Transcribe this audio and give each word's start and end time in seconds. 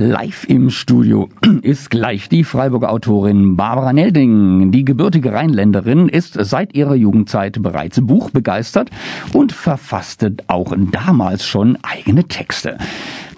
Live 0.00 0.46
im 0.48 0.70
Studio 0.70 1.28
ist 1.62 1.90
gleich 1.90 2.30
die 2.30 2.42
Freiburger 2.42 2.90
Autorin 2.90 3.56
Barbara 3.56 3.92
Nelding. 3.92 4.72
Die 4.72 4.86
gebürtige 4.86 5.34
Rheinländerin 5.34 6.08
ist 6.08 6.38
seit 6.40 6.74
ihrer 6.74 6.94
Jugendzeit 6.94 7.62
bereits 7.62 8.00
buchbegeistert 8.00 8.88
und 9.34 9.52
verfasste 9.52 10.34
auch 10.46 10.74
damals 10.90 11.44
schon 11.44 11.76
eigene 11.82 12.24
Texte. 12.24 12.78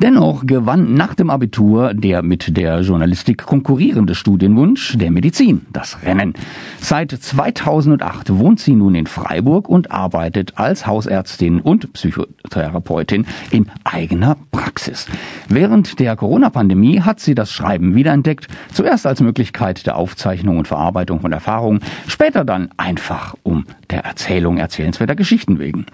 Dennoch 0.03 0.46
gewann 0.46 0.95
nach 0.95 1.14
dem 1.14 1.30
Abitur 1.30 1.94
der 1.94 2.22
mit 2.22 2.56
der 2.56 2.81
Journalistik 2.81 3.47
konkurrierende 3.47 4.17
Studienwunsch 4.17 4.97
der 4.99 5.13
Medizin 5.13 5.67
das 5.72 6.03
Rennen. 6.03 6.35
Seit 6.81 7.13
2008 7.13 8.37
wohnt 8.37 8.58
sie 8.58 8.74
nun 8.74 8.97
in 8.97 9.06
Freiburg 9.06 9.69
und 9.69 9.92
arbeitet 9.92 10.58
als 10.58 10.88
Hausärztin 10.88 11.60
und 11.60 11.92
Psychotherapeutin 11.92 13.26
in 13.53 13.67
eigener 13.85 14.37
Praxis. 14.51 15.06
Während 15.49 16.01
der 16.01 16.16
Corona-Pandemie 16.52 17.00
hat 17.00 17.20
sie 17.20 17.34
das 17.34 17.50
Schreiben 17.50 17.95
wiederentdeckt, 17.95 18.47
zuerst 18.73 19.06
als 19.06 19.20
Möglichkeit 19.20 19.87
der 19.87 19.97
Aufzeichnung 19.97 20.59
und 20.59 20.69
Verarbeitung 20.69 21.20
von 21.20 21.33
Erfahrungen, 21.33 21.80
später 22.06 22.45
dann 22.45 22.69
einfach 22.77 23.34
um 23.43 23.65
der 23.91 24.05
Erzählung 24.05 24.59
erzählenswerter 24.59 25.16
Geschichten 25.16 25.59
wegen. 25.59 25.87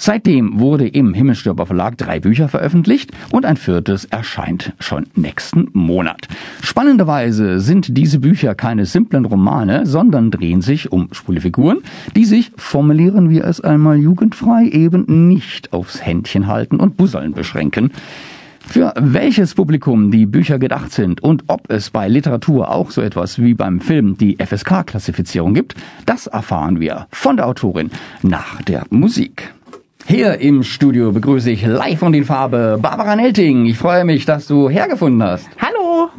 Seitdem 0.00 0.60
wurde 0.60 0.86
im 0.86 1.12
Himmelstürmer 1.12 1.66
Verlag 1.66 1.98
drei 1.98 2.20
Bücher 2.20 2.48
veröffentlicht 2.48 3.10
und 3.32 3.44
ein 3.44 3.56
viertes 3.56 4.04
erscheint 4.04 4.72
schon 4.78 5.06
nächsten 5.16 5.68
Monat. 5.72 6.28
Spannenderweise 6.62 7.58
sind 7.58 7.96
diese 7.96 8.20
Bücher 8.20 8.54
keine 8.54 8.86
simplen 8.86 9.24
Romane, 9.24 9.86
sondern 9.86 10.30
drehen 10.30 10.62
sich 10.62 10.92
um 10.92 11.08
schwule 11.12 11.40
Figuren, 11.40 11.78
die 12.14 12.26
sich, 12.26 12.52
formulieren 12.56 13.28
wir 13.28 13.44
es 13.44 13.60
einmal 13.60 13.98
jugendfrei, 13.98 14.68
eben 14.68 15.28
nicht 15.28 15.72
aufs 15.72 16.00
Händchen 16.06 16.46
halten 16.46 16.76
und 16.76 16.96
Busseln 16.96 17.32
beschränken. 17.32 17.90
Für 18.70 18.92
welches 19.00 19.54
Publikum 19.54 20.10
die 20.10 20.26
Bücher 20.26 20.58
gedacht 20.58 20.92
sind 20.92 21.22
und 21.22 21.44
ob 21.46 21.70
es 21.70 21.88
bei 21.88 22.06
Literatur 22.06 22.70
auch 22.70 22.90
so 22.90 23.00
etwas 23.00 23.38
wie 23.38 23.54
beim 23.54 23.80
Film 23.80 24.18
die 24.18 24.36
FSK-Klassifizierung 24.36 25.54
gibt, 25.54 25.74
das 26.04 26.26
erfahren 26.26 26.78
wir 26.78 27.06
von 27.10 27.38
der 27.38 27.46
Autorin 27.46 27.90
nach 28.22 28.60
der 28.62 28.84
Musik. 28.90 29.54
Hier 30.06 30.38
im 30.40 30.62
Studio 30.62 31.12
begrüße 31.12 31.50
ich 31.50 31.64
live 31.64 31.98
von 31.98 32.12
den 32.12 32.24
Farbe 32.24 32.78
Barbara 32.80 33.16
Nelting. 33.16 33.64
Ich 33.64 33.78
freue 33.78 34.04
mich, 34.04 34.26
dass 34.26 34.46
du 34.46 34.68
hergefunden 34.68 35.22
hast. 35.22 35.48
Hallo. 35.58 36.10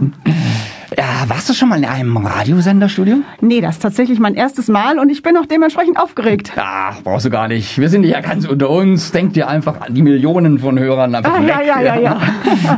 Ja, 0.97 1.25
warst 1.27 1.47
du 1.47 1.53
schon 1.53 1.69
mal 1.69 1.77
in 1.77 1.85
einem 1.85 2.17
Radiosenderstudio? 2.17 3.17
Nee, 3.41 3.61
das 3.61 3.75
ist 3.75 3.81
tatsächlich 3.81 4.19
mein 4.19 4.33
erstes 4.33 4.67
Mal 4.69 4.97
und 4.97 5.09
ich 5.09 5.21
bin 5.21 5.37
auch 5.37 5.45
dementsprechend 5.45 5.99
aufgeregt. 5.99 6.51
Ach, 6.55 7.01
brauchst 7.03 7.25
du 7.25 7.29
gar 7.29 7.47
nicht. 7.47 7.77
Wir 7.77 7.89
sind 7.89 8.03
ja 8.05 8.21
ganz 8.21 8.47
unter 8.47 8.69
uns. 8.71 9.11
Denk 9.11 9.33
dir 9.33 9.47
einfach 9.47 9.81
an 9.81 9.93
die 9.93 10.01
Millionen 10.01 10.59
von 10.59 10.79
Hörern 10.79 11.13
einfach 11.13 11.37
ah, 11.37 11.41
weg. 11.41 11.49
Ja, 11.49 11.61
ja, 11.61 11.81
ja, 11.81 11.99
ja. 11.99 12.21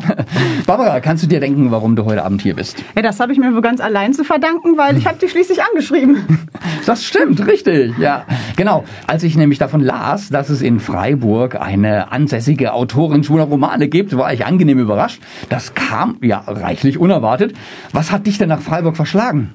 Barbara, 0.66 1.00
kannst 1.00 1.24
du 1.24 1.28
dir 1.28 1.40
denken, 1.40 1.72
warum 1.72 1.96
du 1.96 2.04
heute 2.04 2.24
Abend 2.26 2.42
hier 2.42 2.56
bist? 2.56 2.84
Ja, 2.96 3.02
das 3.02 3.20
habe 3.22 3.32
ich 3.32 3.40
mir 3.40 3.54
wohl 3.54 3.62
ganz 3.62 3.80
allein 3.80 4.14
zu 4.14 4.26
verdanken, 4.26 4.78
weil 4.78 4.98
ich 4.98 5.08
habe 5.08 5.18
dich 5.18 5.32
schließlich 5.32 5.64
angeschrieben. 5.64 6.40
Das 6.86 7.04
stimmt, 7.04 7.46
richtig. 7.46 7.98
Ja, 8.00 8.26
genau. 8.56 8.86
Als 9.06 9.24
ich 9.24 9.36
nämlich 9.36 9.60
davon 9.60 9.82
las, 9.82 10.30
dass 10.30 10.50
es 10.50 10.62
in 10.62 10.80
Freiburg 10.80 11.60
eine 11.60 12.12
ansässige 12.12 12.74
Autorin 12.74 13.24
schwuler 13.24 13.44
Romane 13.44 13.88
gibt, 13.88 14.18
war 14.18 14.34
ich 14.34 14.46
angenehm 14.46 14.80
überrascht. 14.80 15.22
Das 15.50 15.76
kam 15.76 16.18
ja 16.22 16.40
reichlich 16.48 16.98
unerwartet. 16.98 17.54
Was 17.94 18.01
hat 18.10 18.26
dich 18.26 18.38
denn 18.40 18.50
nach 18.50 18.62
Freiburg 18.62 18.96
verschlagen? 18.96 19.54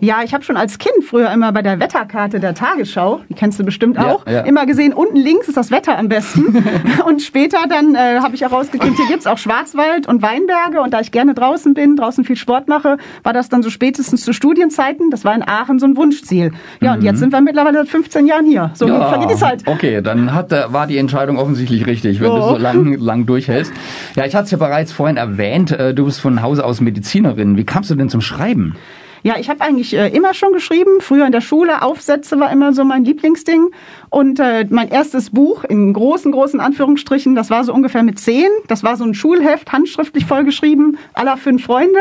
Ja, 0.00 0.22
ich 0.24 0.32
habe 0.34 0.42
schon 0.44 0.56
als 0.56 0.78
Kind 0.78 1.04
früher 1.04 1.30
immer 1.30 1.52
bei 1.52 1.62
der 1.62 1.78
Wetterkarte 1.78 2.40
der 2.40 2.54
Tagesschau, 2.54 3.20
die 3.28 3.34
kennst 3.34 3.58
du 3.60 3.64
bestimmt 3.64 3.98
auch, 3.98 4.26
Ja, 4.26 4.32
ja. 4.32 4.40
immer 4.40 4.64
gesehen, 4.66 4.92
unten 4.92 5.16
links 5.16 5.48
ist 5.48 5.56
das 5.56 5.70
Wetter 5.70 5.98
am 5.98 6.08
besten. 6.08 6.64
und 7.06 7.20
später 7.22 7.58
dann 7.68 7.94
äh, 7.94 8.20
habe 8.20 8.34
ich 8.34 8.40
herausgekriegt, 8.40 8.96
hier 8.96 9.06
gibt's 9.08 9.26
auch 9.26 9.38
Schwarzwald 9.38 10.08
und 10.08 10.22
Weinberge. 10.22 10.80
Und 10.80 10.92
da 10.94 11.00
ich 11.00 11.12
gerne 11.12 11.34
draußen 11.34 11.74
bin, 11.74 11.96
draußen 11.96 12.24
viel 12.24 12.36
Sport 12.36 12.66
mache, 12.68 12.96
war 13.22 13.32
das 13.32 13.48
dann 13.48 13.62
so 13.62 13.70
spätestens 13.70 14.24
zu 14.24 14.32
Studienzeiten. 14.32 15.10
Das 15.10 15.24
war 15.24 15.34
in 15.34 15.42
Aachen 15.46 15.78
so 15.78 15.86
ein 15.86 15.96
Wunschziel. 15.96 16.52
Ja, 16.80 16.94
und 16.94 17.02
jetzt 17.02 17.18
sind 17.18 17.32
wir 17.32 17.40
mittlerweile 17.40 17.78
seit 17.78 17.88
15 17.88 18.26
Jahren 18.26 18.46
hier. 18.46 18.70
So 18.74 18.86
vergeht 18.86 19.30
die 19.30 19.36
Zeit. 19.36 19.62
Okay, 19.66 20.00
dann 20.02 20.32
hat, 20.34 20.52
äh, 20.52 20.72
war 20.72 20.86
die 20.86 20.98
Entscheidung 20.98 21.38
offensichtlich 21.38 21.86
richtig, 21.86 22.20
wenn 22.20 22.28
du 22.30 22.40
Oh. 22.40 22.48
so 22.50 22.56
lang, 22.56 22.94
lang 22.98 23.26
durchhältst. 23.26 23.72
Ja, 24.16 24.24
ich 24.24 24.34
hatte 24.34 24.44
es 24.46 24.50
ja 24.50 24.58
bereits 24.58 24.92
vorhin 24.92 25.16
erwähnt, 25.18 25.72
äh, 25.72 25.92
du 25.94 26.06
bist 26.06 26.20
von 26.20 26.40
Hause 26.42 26.64
aus 26.64 26.80
Medizinerin. 26.80 27.56
Wie 27.56 27.64
kamst 27.64 27.90
du 27.90 27.94
denn 27.94 28.08
zum 28.08 28.20
Schreiben? 28.22 28.76
Ja, 29.22 29.36
ich 29.38 29.50
habe 29.50 29.60
eigentlich 29.60 29.94
äh, 29.94 30.08
immer 30.08 30.34
schon 30.34 30.52
geschrieben. 30.52 31.00
Früher 31.00 31.26
in 31.26 31.32
der 31.32 31.40
Schule, 31.40 31.82
Aufsätze 31.82 32.40
war 32.40 32.50
immer 32.50 32.72
so 32.72 32.84
mein 32.84 33.04
Lieblingsding. 33.04 33.70
Und 34.08 34.40
äh, 34.40 34.66
mein 34.70 34.88
erstes 34.88 35.30
Buch, 35.30 35.64
in 35.64 35.92
großen, 35.92 36.32
großen 36.32 36.60
Anführungsstrichen, 36.60 37.34
das 37.34 37.50
war 37.50 37.64
so 37.64 37.74
ungefähr 37.74 38.02
mit 38.02 38.18
zehn. 38.18 38.48
Das 38.66 38.82
war 38.82 38.96
so 38.96 39.04
ein 39.04 39.14
Schulheft, 39.14 39.72
handschriftlich 39.72 40.24
vollgeschrieben, 40.24 40.98
aller 41.12 41.36
fünf 41.36 41.64
Freunde. 41.64 42.00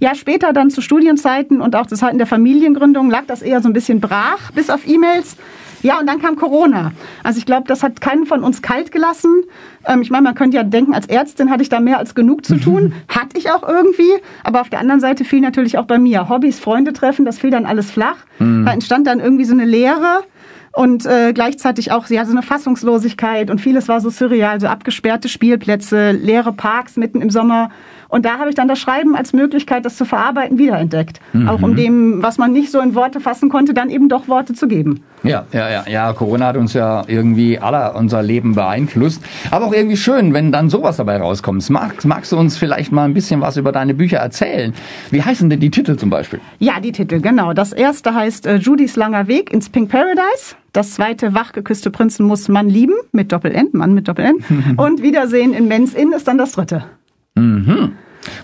Ja, 0.00 0.14
später 0.14 0.52
dann 0.52 0.70
zu 0.70 0.80
Studienzeiten 0.80 1.60
und 1.60 1.74
auch 1.76 1.86
zu 1.86 1.96
Zeiten 1.96 2.18
der 2.18 2.26
Familiengründung 2.26 3.10
lag 3.10 3.24
das 3.26 3.42
eher 3.42 3.60
so 3.60 3.68
ein 3.68 3.72
bisschen 3.72 4.00
brach, 4.00 4.50
bis 4.52 4.70
auf 4.70 4.86
E-Mails. 4.86 5.36
Ja, 5.82 6.00
und 6.00 6.06
dann 6.06 6.20
kam 6.20 6.36
Corona. 6.36 6.92
Also 7.22 7.38
ich 7.38 7.46
glaube, 7.46 7.68
das 7.68 7.82
hat 7.82 8.00
keinen 8.00 8.26
von 8.26 8.42
uns 8.42 8.62
kalt 8.62 8.90
gelassen. 8.90 9.44
Ähm, 9.86 10.02
ich 10.02 10.10
meine, 10.10 10.24
man 10.24 10.34
könnte 10.34 10.56
ja 10.56 10.64
denken, 10.64 10.92
als 10.92 11.06
Ärztin 11.06 11.50
hatte 11.50 11.62
ich 11.62 11.68
da 11.68 11.78
mehr 11.80 11.98
als 11.98 12.14
genug 12.14 12.44
zu 12.44 12.56
tun. 12.56 12.94
Hatte 13.08 13.38
ich 13.38 13.50
auch 13.50 13.66
irgendwie. 13.66 14.10
Aber 14.42 14.60
auf 14.60 14.70
der 14.70 14.80
anderen 14.80 15.00
Seite 15.00 15.24
fiel 15.24 15.40
natürlich 15.40 15.78
auch 15.78 15.84
bei 15.84 15.98
mir 15.98 16.28
Hobbys, 16.28 16.58
Freunde 16.58 16.92
treffen, 16.92 17.24
das 17.24 17.38
fiel 17.38 17.50
dann 17.50 17.64
alles 17.64 17.90
flach. 17.90 18.16
Da 18.64 18.72
entstand 18.72 19.06
dann 19.06 19.20
irgendwie 19.20 19.44
so 19.44 19.52
eine 19.52 19.64
Leere 19.64 20.24
und 20.72 21.06
äh, 21.06 21.32
gleichzeitig 21.32 21.90
auch 21.92 22.08
ja, 22.08 22.24
so 22.24 22.32
eine 22.32 22.42
Fassungslosigkeit 22.42 23.50
und 23.50 23.60
vieles 23.60 23.88
war 23.88 24.00
so 24.00 24.10
surreal, 24.10 24.60
so 24.60 24.68
abgesperrte 24.68 25.28
Spielplätze, 25.28 26.12
leere 26.12 26.52
Parks 26.52 26.96
mitten 26.96 27.20
im 27.20 27.30
Sommer. 27.30 27.70
Und 28.08 28.24
da 28.24 28.38
habe 28.38 28.48
ich 28.48 28.54
dann 28.54 28.68
das 28.68 28.78
Schreiben 28.78 29.14
als 29.14 29.32
Möglichkeit, 29.32 29.84
das 29.84 29.96
zu 29.96 30.04
verarbeiten, 30.04 30.58
wiederentdeckt. 30.58 31.20
Auch 31.46 31.62
um 31.62 31.76
dem, 31.76 32.22
was 32.22 32.38
man 32.38 32.52
nicht 32.52 32.70
so 32.70 32.80
in 32.80 32.94
Worte 32.94 33.20
fassen 33.20 33.48
konnte, 33.50 33.74
dann 33.74 33.90
eben 33.90 34.08
doch 34.08 34.28
Worte 34.28 34.54
zu 34.54 34.66
geben. 34.66 35.04
Ja, 35.22 35.44
ja, 35.52 35.68
ja, 35.68 35.84
ja. 35.88 36.12
Corona 36.12 36.46
hat 36.46 36.56
uns 36.56 36.74
ja 36.74 37.04
irgendwie 37.06 37.58
aller 37.58 37.96
unser 37.96 38.22
Leben 38.22 38.54
beeinflusst. 38.54 39.22
Aber 39.50 39.66
auch 39.66 39.72
irgendwie 39.72 39.96
schön, 39.96 40.32
wenn 40.32 40.52
dann 40.52 40.70
sowas 40.70 40.96
dabei 40.96 41.18
rauskommt. 41.18 41.68
Magst, 41.70 42.06
magst 42.06 42.32
du 42.32 42.38
uns 42.38 42.56
vielleicht 42.56 42.92
mal 42.92 43.04
ein 43.04 43.14
bisschen 43.14 43.40
was 43.40 43.56
über 43.56 43.72
deine 43.72 43.94
Bücher 43.94 44.18
erzählen? 44.18 44.72
Wie 45.10 45.22
heißen 45.22 45.50
denn 45.50 45.60
die 45.60 45.70
Titel 45.70 45.96
zum 45.96 46.10
Beispiel? 46.10 46.40
Ja, 46.58 46.80
die 46.80 46.92
Titel, 46.92 47.20
genau. 47.20 47.52
Das 47.52 47.72
erste 47.72 48.14
heißt 48.14 48.46
äh, 48.46 48.56
Judys 48.56 48.96
langer 48.96 49.28
Weg 49.28 49.52
ins 49.52 49.68
Pink 49.68 49.90
Paradise. 49.90 50.54
Das 50.72 50.94
zweite 50.94 51.34
Wachgeküsste 51.34 51.90
Prinzen 51.90 52.26
muss 52.26 52.48
man 52.48 52.68
lieben, 52.68 52.94
mit 53.12 53.32
Doppel-N, 53.32 53.70
Mann 53.72 53.94
mit 53.94 54.06
Doppel-N. 54.06 54.76
Und 54.76 55.02
Wiedersehen 55.02 55.52
in 55.52 55.66
Men's 55.66 55.94
Inn 55.94 56.12
ist 56.12 56.28
dann 56.28 56.38
das 56.38 56.52
dritte. 56.52 56.84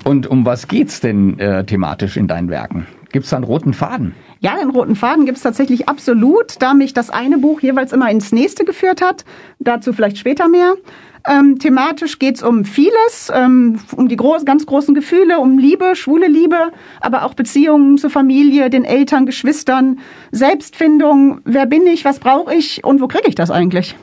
Und 0.05 0.27
um 0.27 0.45
was 0.47 0.69
geht's 0.69 1.01
denn 1.01 1.39
äh, 1.39 1.65
thematisch 1.65 2.17
in 2.17 2.27
deinen 2.27 2.49
Werken? 2.49 2.87
Gibt's 3.13 3.31
da 3.31 3.37
einen 3.37 3.45
roten 3.45 3.75
Faden? 3.75 4.15
Ja, 4.41 4.57
den 4.57 4.71
roten 4.71 4.97
Faden 4.97 5.25
gibt's 5.25 5.43
tatsächlich 5.43 5.89
absolut, 5.89 6.57
da 6.61 6.75
mich 6.75 6.95
das 6.95 7.11
eine 7.11 7.39
Buch 7.39 7.61
jeweils 7.61 7.93
immer 7.93 8.11
ins 8.11 8.33
nächste 8.33 8.65
geführt 8.65 9.03
hat. 9.03 9.25
Dazu 9.59 9.93
vielleicht 9.93 10.19
später 10.19 10.49
mehr. 10.49 10.75
Ähm, 11.27 11.59
thematisch 11.59 12.19
geht's 12.19 12.43
um 12.43 12.67
vieles, 12.67 13.33
ähm, 13.35 13.79
um 13.97 14.09
die 14.09 14.17
groß, 14.17 14.45
ganz 14.45 14.67
großen 14.67 14.95
Gefühle, 14.95 15.39
um 15.39 15.59
Liebe, 15.59 15.97
schwule 15.97 16.29
Liebe, 16.29 16.73
aber 17.01 17.25
auch 17.25 17.33
Beziehungen 17.33 17.97
zur 17.97 18.11
Familie, 18.11 18.69
den 18.69 18.85
Eltern, 18.85 19.25
Geschwistern, 19.25 20.01
Selbstfindung, 20.33 21.41
wer 21.45 21.65
bin 21.65 21.87
ich, 21.87 22.05
was 22.05 22.19
brauche 22.19 22.55
ich 22.55 22.85
und 22.85 23.01
wo 23.01 23.09
kriege 23.09 23.29
ich 23.29 23.35
das 23.35 23.51
eigentlich? 23.51 23.97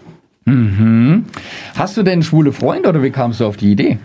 Hast 1.75 1.95
du 1.95 2.01
denn 2.01 2.23
schwule 2.23 2.53
Freunde 2.53 2.89
oder 2.89 3.03
wie 3.03 3.11
kamst 3.11 3.39
du 3.39 3.45
auf 3.45 3.57
die 3.57 3.71
Idee? 3.71 3.99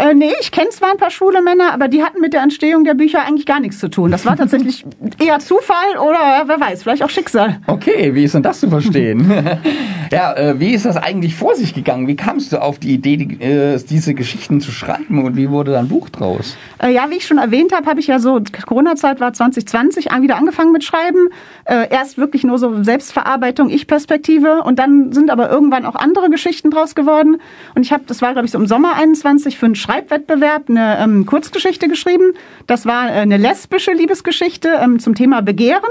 Äh, 0.00 0.14
nee, 0.14 0.32
ich 0.40 0.50
kenne 0.50 0.70
zwar 0.70 0.92
ein 0.92 0.96
paar 0.96 1.10
schwule 1.10 1.42
Männer, 1.42 1.72
aber 1.74 1.88
die 1.88 2.02
hatten 2.02 2.20
mit 2.20 2.32
der 2.32 2.40
Entstehung 2.42 2.84
der 2.84 2.94
Bücher 2.94 3.22
eigentlich 3.26 3.44
gar 3.44 3.60
nichts 3.60 3.78
zu 3.78 3.88
tun. 3.90 4.10
Das 4.10 4.24
war 4.24 4.34
tatsächlich 4.36 4.84
eher 5.18 5.38
Zufall 5.40 5.98
oder 5.98 6.44
wer 6.46 6.58
weiß, 6.58 6.82
vielleicht 6.84 7.02
auch 7.02 7.10
Schicksal. 7.10 7.60
Okay, 7.66 8.14
wie 8.14 8.24
ist 8.24 8.34
denn 8.34 8.42
das 8.42 8.60
zu 8.60 8.70
verstehen? 8.70 9.30
ja, 10.10 10.34
äh, 10.34 10.58
wie 10.58 10.72
ist 10.72 10.86
das 10.86 10.96
eigentlich 10.96 11.34
vor 11.34 11.54
sich 11.54 11.74
gegangen? 11.74 12.06
Wie 12.08 12.16
kamst 12.16 12.52
du 12.52 12.62
auf 12.62 12.78
die 12.78 12.94
Idee, 12.94 13.16
die, 13.18 13.42
äh, 13.44 13.78
diese 13.88 14.14
Geschichten 14.14 14.60
zu 14.62 14.72
schreiben 14.72 15.22
und 15.24 15.36
wie 15.36 15.50
wurde 15.50 15.72
da 15.72 15.80
ein 15.80 15.88
Buch 15.88 16.08
draus? 16.08 16.56
Äh, 16.82 16.92
ja, 16.94 17.10
wie 17.10 17.16
ich 17.16 17.26
schon 17.26 17.36
erwähnt 17.38 17.72
habe, 17.74 17.86
habe 17.86 18.00
ich 18.00 18.06
ja 18.06 18.18
so, 18.20 18.40
Corona-Zeit 18.66 19.20
war 19.20 19.32
2020, 19.34 20.12
an- 20.12 20.22
wieder 20.22 20.36
angefangen 20.36 20.72
mit 20.72 20.82
Schreiben. 20.84 21.28
Äh, 21.64 21.88
erst 21.90 22.16
wirklich 22.16 22.42
nur 22.44 22.58
so 22.58 22.82
Selbstverarbeitung, 22.82 23.68
Ich-Perspektive 23.68 24.62
und 24.62 24.78
dann 24.78 25.12
sind 25.12 25.30
aber 25.30 25.50
irgendwann 25.50 25.84
auch 25.84 25.94
andere 25.94 26.30
Geschichten 26.30 26.70
draus 26.70 26.94
geworden. 26.94 27.36
Und 27.74 27.82
ich 27.82 27.92
habe, 27.92 28.04
das 28.06 28.22
war 28.22 28.32
glaube 28.32 28.46
ich 28.46 28.52
so 28.52 28.58
im 28.58 28.66
Sommer 28.66 28.94
21 28.96 29.58
für 29.58 29.66
einen 29.66 29.74
Schreibwettbewerb 29.90 30.68
eine 30.68 30.98
ähm, 31.00 31.26
Kurzgeschichte 31.26 31.88
geschrieben. 31.88 32.34
Das 32.66 32.86
war 32.86 33.08
äh, 33.08 33.20
eine 33.20 33.38
lesbische 33.38 33.92
Liebesgeschichte 33.92 34.68
ähm, 34.80 35.00
zum 35.00 35.14
Thema 35.14 35.42
Begehren. 35.42 35.82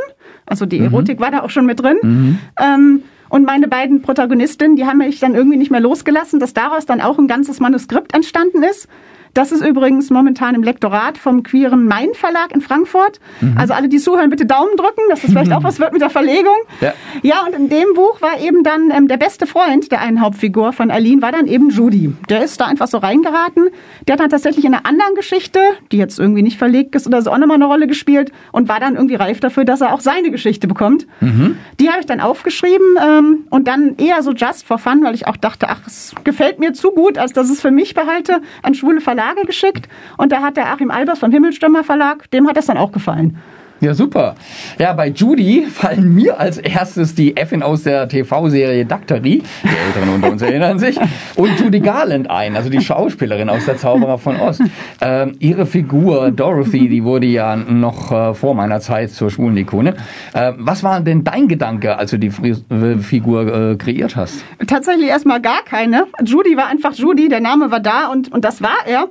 Also 0.46 0.66
die 0.66 0.80
Erotik 0.80 1.20
war 1.20 1.32
da 1.32 1.42
auch 1.42 1.50
schon 1.50 1.66
mit 1.66 1.82
drin. 1.82 2.40
Ähm, 2.60 3.04
und 3.30 3.46
meine 3.46 3.68
beiden 3.68 4.02
Protagonistinnen, 4.02 4.76
die 4.76 4.86
haben 4.86 5.00
mich 5.00 5.20
dann 5.20 5.36
irgendwie 5.36 5.58
nicht 5.58 5.70
mehr 5.70 5.82
losgelassen, 5.82 6.40
dass 6.40 6.54
daraus 6.54 6.86
dann 6.86 7.02
auch 7.02 7.20
ein 7.20 7.28
ganzes 7.28 7.60
Manuskript 7.60 8.16
entstanden 8.16 8.64
ist. 8.64 8.88
Das 9.34 9.52
ist 9.52 9.64
übrigens 9.64 10.10
momentan 10.10 10.56
im 10.56 10.64
Lektorat 10.64 11.18
vom 11.18 11.44
queeren 11.44 11.86
Main 11.86 12.14
Verlag 12.14 12.52
in 12.54 12.62
Frankfurt. 12.62 13.20
Mhm. 13.42 13.58
Also 13.58 13.74
alle, 13.74 13.90
die 13.90 13.98
zuhören, 13.98 14.30
bitte 14.30 14.46
Daumen 14.46 14.76
drücken, 14.76 15.02
dass 15.10 15.24
es 15.24 15.32
vielleicht 15.32 15.54
auch 15.54 15.64
was 15.64 15.80
wird 15.80 15.94
mit 15.94 16.02
der 16.02 16.10
Verlegung. 16.10 16.56
Ja, 16.82 16.94
ja 17.22 17.46
und 17.46 17.54
in 17.54 17.70
dem 17.70 17.94
Buch 17.96 18.22
war 18.22 18.40
eben 18.40 18.64
dann 18.64 18.92
ähm, 18.92 19.08
der 19.08 19.18
beste 19.18 19.48
Freund 19.48 19.92
der 19.92 20.02
einen 20.02 20.22
Hauptfigur 20.22 20.74
von 20.74 20.92
Aline, 20.92 21.22
war 21.22 21.32
dann 21.32 21.48
eben 21.48 21.70
Judy. 21.70 22.14
Der 22.30 22.44
ist 22.44 22.60
da 22.60 22.66
einfach 22.66 22.88
so 22.88 22.98
reingeraten. 22.98 23.70
Der 24.08 24.14
hat 24.14 24.20
dann 24.20 24.30
tatsächlich 24.30 24.66
in 24.66 24.74
einer 24.74 24.86
anderen 24.86 25.16
Geschichte, 25.16 25.60
die 25.92 25.98
jetzt 25.98 26.20
irgendwie 26.20 26.42
nicht 26.42 26.58
verlegt 26.58 26.96
ist 26.96 27.08
oder 27.08 27.22
so, 27.22 27.32
auch 27.32 27.38
nochmal 27.38 27.56
eine 27.56 27.66
Rolle 27.66 27.88
gespielt 27.88 28.32
und 28.52 28.68
war 28.68 28.80
dann 28.80 28.96
irgendwie 28.96 29.16
reif 29.16 29.40
dafür, 29.40 29.66
dass 29.66 29.82
er 29.82 29.94
auch 29.94 30.02
seine 30.02 30.32
Geschichte 30.32 30.68
bekommt. 30.68 31.08
Mhm. 31.22 31.58
Die 31.80 31.90
habe 31.90 32.00
ich 32.00 32.06
dann 32.06 32.20
aufgeschrieben 32.20 32.98
ähm, 33.02 33.48
und 33.50 33.68
dann 33.68 33.96
eher 33.98 34.22
so 34.24 34.32
just 34.32 34.66
for 34.66 34.78
fun, 34.78 35.04
weil 35.04 35.14
ich 35.16 35.28
auch 35.28 35.38
dachte, 35.38 35.68
ach, 35.70 35.82
es 35.86 36.14
gefällt 36.24 36.60
mir 36.60 36.74
zu 36.74 36.92
gut, 36.92 37.18
als 37.18 37.34
dass 37.34 37.50
es 37.50 37.62
für 37.62 37.72
mich 37.72 37.94
behalte, 37.94 38.42
an 38.64 38.74
schwule 38.74 39.02
Verlage 39.02 39.19
geschickt. 39.46 39.88
Und 40.18 40.32
da 40.32 40.42
hat 40.42 40.58
der 40.58 40.72
Achim 40.72 40.92
Albers 40.92 41.20
vom 41.20 41.32
Himmelstürmer 41.32 41.84
Verlag, 41.84 42.30
dem 42.32 42.48
hat 42.48 42.58
das 42.58 42.68
dann 42.68 42.78
auch 42.78 42.92
gefallen. 42.92 43.38
Ja, 43.82 43.94
super. 43.94 44.36
Ja, 44.78 44.92
bei 44.92 45.08
Judy 45.08 45.66
fallen 45.72 46.14
mir 46.14 46.38
als 46.38 46.58
erstes 46.58 47.16
die 47.16 47.38
Effin 47.38 47.64
aus 47.64 47.84
der 47.84 48.10
TV-Serie 48.10 48.86
Daktari, 48.86 49.42
die 49.64 49.68
Älteren 49.68 50.16
unter 50.16 50.32
uns 50.32 50.42
erinnern 50.42 50.80
sich, 50.80 51.00
und 51.36 51.58
Judy 51.60 51.80
Garland 51.80 52.30
ein, 52.30 52.58
also 52.58 52.70
die 52.70 52.82
Schauspielerin 52.82 53.50
aus 53.50 53.66
der 53.66 53.78
Zauberer 53.78 54.18
von 54.18 54.36
Ost. 54.38 54.62
Ähm, 55.00 55.38
ihre 55.40 55.66
Figur 55.66 56.32
Dorothy, 56.32 56.90
die 56.90 57.06
wurde 57.06 57.28
ja 57.28 57.56
noch 57.56 58.12
äh, 58.12 58.34
vor 58.34 58.54
meiner 58.54 58.82
Zeit 58.82 59.12
zur 59.12 59.32
schwulen 59.32 59.56
Ikone. 59.56 59.96
Äh, 60.34 60.54
was 60.58 60.84
war 60.84 61.00
denn 61.00 61.24
dein 61.24 61.48
Gedanke, 61.48 61.98
als 61.98 62.12
du 62.12 62.20
die 62.20 62.28
äh, 62.28 62.98
Figur 62.98 63.72
äh, 63.72 63.76
kreiert 63.78 64.18
hast? 64.18 64.44
Tatsächlich 64.68 65.08
erstmal 65.08 65.42
gar 65.42 65.64
keine. 65.64 66.08
Judy 66.26 66.58
war 66.58 66.68
einfach 66.68 66.94
Judy, 66.96 67.30
der 67.30 67.40
Name 67.40 67.72
war 67.72 67.80
da 67.80 68.08
und, 68.08 68.30
und 68.32 68.44
das 68.44 68.62
war 68.62 68.86
er. 68.86 69.08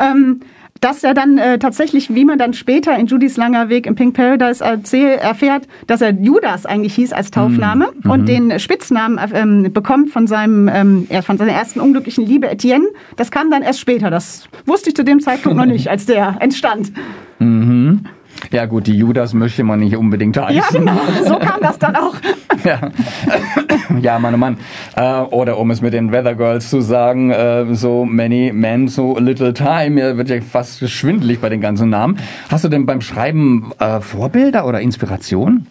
Ähm, 0.00 0.40
dass 0.80 1.04
er 1.04 1.14
dann 1.14 1.38
äh, 1.38 1.58
tatsächlich, 1.58 2.14
wie 2.14 2.24
man 2.24 2.38
dann 2.38 2.52
später 2.52 2.96
in 2.96 3.06
Judys 3.06 3.36
langer 3.36 3.68
Weg 3.68 3.86
im 3.86 3.94
Pink 3.94 4.14
Paradise 4.14 4.62
erfährt, 4.62 5.66
dass 5.86 6.00
er 6.00 6.12
Judas 6.12 6.66
eigentlich 6.66 6.94
hieß 6.94 7.12
als 7.12 7.30
Taufname 7.30 7.88
mhm. 8.02 8.10
und 8.10 8.20
mhm. 8.22 8.26
den 8.26 8.60
Spitznamen 8.60 9.18
ähm, 9.34 9.72
bekommt 9.72 10.10
von 10.10 10.26
seinem 10.26 10.68
ähm, 10.72 11.08
von 11.22 11.38
seiner 11.38 11.52
ersten 11.52 11.80
unglücklichen 11.80 12.26
Liebe 12.26 12.48
Etienne. 12.48 12.86
Das 13.16 13.30
kam 13.30 13.50
dann 13.50 13.62
erst 13.62 13.80
später. 13.80 14.10
Das 14.10 14.48
wusste 14.66 14.90
ich 14.90 14.96
zu 14.96 15.04
dem 15.04 15.20
Zeitpunkt 15.20 15.56
noch 15.56 15.66
nicht, 15.66 15.88
als 15.88 16.06
der 16.06 16.36
entstand. 16.40 16.92
Mhm. 17.38 18.04
Ja 18.52 18.66
gut, 18.66 18.86
die 18.86 18.96
Judas 18.96 19.34
möchte 19.34 19.64
man 19.64 19.80
nicht 19.80 19.96
unbedingt 19.96 20.36
heißen. 20.36 20.56
Ja, 20.56 20.64
genau. 20.70 21.00
So 21.24 21.38
kam 21.38 21.60
das 21.60 21.78
dann 21.78 21.96
auch. 21.96 22.14
ja. 22.64 22.90
ja, 24.02 24.18
Mann, 24.18 24.34
oh 24.34 24.38
Mann. 24.38 24.56
Äh, 24.96 25.20
oder 25.20 25.58
um 25.58 25.70
es 25.70 25.80
mit 25.80 25.92
den 25.92 26.12
Weather 26.12 26.34
Girls 26.34 26.70
zu 26.70 26.80
sagen, 26.80 27.30
äh, 27.30 27.74
so 27.74 28.04
many 28.04 28.52
men, 28.52 28.88
so 28.88 29.18
little 29.18 29.52
time. 29.52 29.90
Mir 29.90 30.16
wird 30.16 30.28
ja 30.28 30.40
fast 30.40 30.88
schwindelig 30.88 31.40
bei 31.40 31.48
den 31.48 31.60
ganzen 31.60 31.90
Namen. 31.90 32.18
Hast 32.50 32.64
du 32.64 32.68
denn 32.68 32.86
beim 32.86 33.00
Schreiben 33.00 33.72
äh, 33.78 34.00
Vorbilder 34.00 34.66
oder 34.66 34.80
Inspiration? 34.80 35.66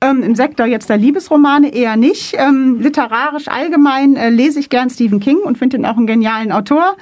Ähm, 0.00 0.22
Im 0.22 0.34
Sektor 0.34 0.66
jetzt 0.66 0.90
der 0.90 0.98
Liebesromane 0.98 1.74
eher 1.74 1.96
nicht. 1.96 2.36
Ähm, 2.38 2.78
literarisch 2.80 3.48
allgemein 3.48 4.16
äh, 4.16 4.30
lese 4.30 4.60
ich 4.60 4.68
gern 4.68 4.90
Stephen 4.90 5.20
King 5.20 5.38
und 5.38 5.58
finde 5.58 5.78
ihn 5.78 5.86
auch 5.86 5.96
einen 5.96 6.06
genialen 6.06 6.52
Autor 6.52 6.96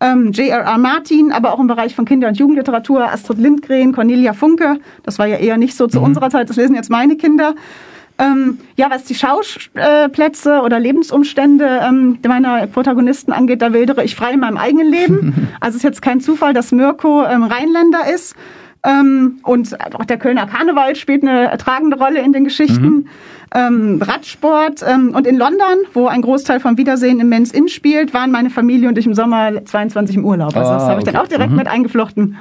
ähm, 0.00 0.32
J.R.R. 0.32 0.78
Martin, 0.78 1.32
aber 1.32 1.52
auch 1.52 1.60
im 1.60 1.66
Bereich 1.66 1.94
von 1.94 2.04
Kinder- 2.04 2.28
und 2.28 2.38
Jugendliteratur, 2.38 3.10
Astrid 3.10 3.38
Lindgren, 3.38 3.92
Cornelia 3.92 4.32
Funke. 4.32 4.78
Das 5.02 5.18
war 5.18 5.26
ja 5.26 5.36
eher 5.36 5.56
nicht 5.56 5.76
so 5.76 5.86
zu 5.86 5.98
mhm. 5.98 6.06
unserer 6.06 6.30
Zeit, 6.30 6.50
das 6.50 6.56
lesen 6.56 6.74
jetzt 6.74 6.90
meine 6.90 7.16
Kinder. 7.16 7.54
Ähm, 8.18 8.58
ja, 8.76 8.88
was 8.88 9.04
die 9.04 9.14
Schauplätze 9.14 10.60
oder 10.62 10.80
Lebensumstände 10.80 11.80
ähm, 11.86 12.18
meiner 12.26 12.66
Protagonisten 12.66 13.32
angeht, 13.32 13.60
da 13.60 13.74
wildere 13.74 14.04
ich 14.04 14.16
frei 14.16 14.32
in 14.32 14.40
meinem 14.40 14.56
eigenen 14.56 14.90
Leben. 14.90 15.48
Also 15.60 15.76
es 15.76 15.76
ist 15.76 15.82
jetzt 15.84 16.02
kein 16.02 16.20
Zufall, 16.20 16.52
dass 16.52 16.70
Mirko 16.70 17.24
ähm, 17.24 17.42
Rheinländer 17.42 18.12
ist. 18.14 18.36
Ähm, 18.84 19.40
und 19.42 19.76
auch 19.94 20.04
der 20.04 20.18
Kölner 20.18 20.46
Karneval 20.46 20.94
spielt 20.94 21.22
eine 21.22 21.56
tragende 21.56 21.98
Rolle 21.98 22.20
in 22.20 22.32
den 22.32 22.44
Geschichten. 22.44 22.84
Mhm. 22.84 23.08
Ähm, 23.54 24.02
Radsport 24.02 24.84
ähm, 24.86 25.14
und 25.14 25.26
in 25.26 25.36
London, 25.36 25.78
wo 25.92 26.06
ein 26.06 26.22
Großteil 26.22 26.60
vom 26.60 26.78
Wiedersehen 26.78 27.20
im 27.20 27.28
Men's 27.28 27.52
Inn 27.52 27.68
spielt, 27.68 28.12
waren 28.12 28.30
meine 28.30 28.50
Familie 28.50 28.88
und 28.88 28.98
ich 28.98 29.06
im 29.06 29.14
Sommer 29.14 29.64
22 29.64 30.16
im 30.16 30.24
Urlaub. 30.24 30.56
Also 30.56 30.72
das 30.72 30.82
ah, 30.82 30.88
habe 30.88 31.00
ich 31.00 31.06
okay. 31.06 31.12
dann 31.12 31.22
auch 31.22 31.28
direkt 31.28 31.50
mhm. 31.50 31.56
mit 31.56 31.68
eingeflochten. 31.68 32.36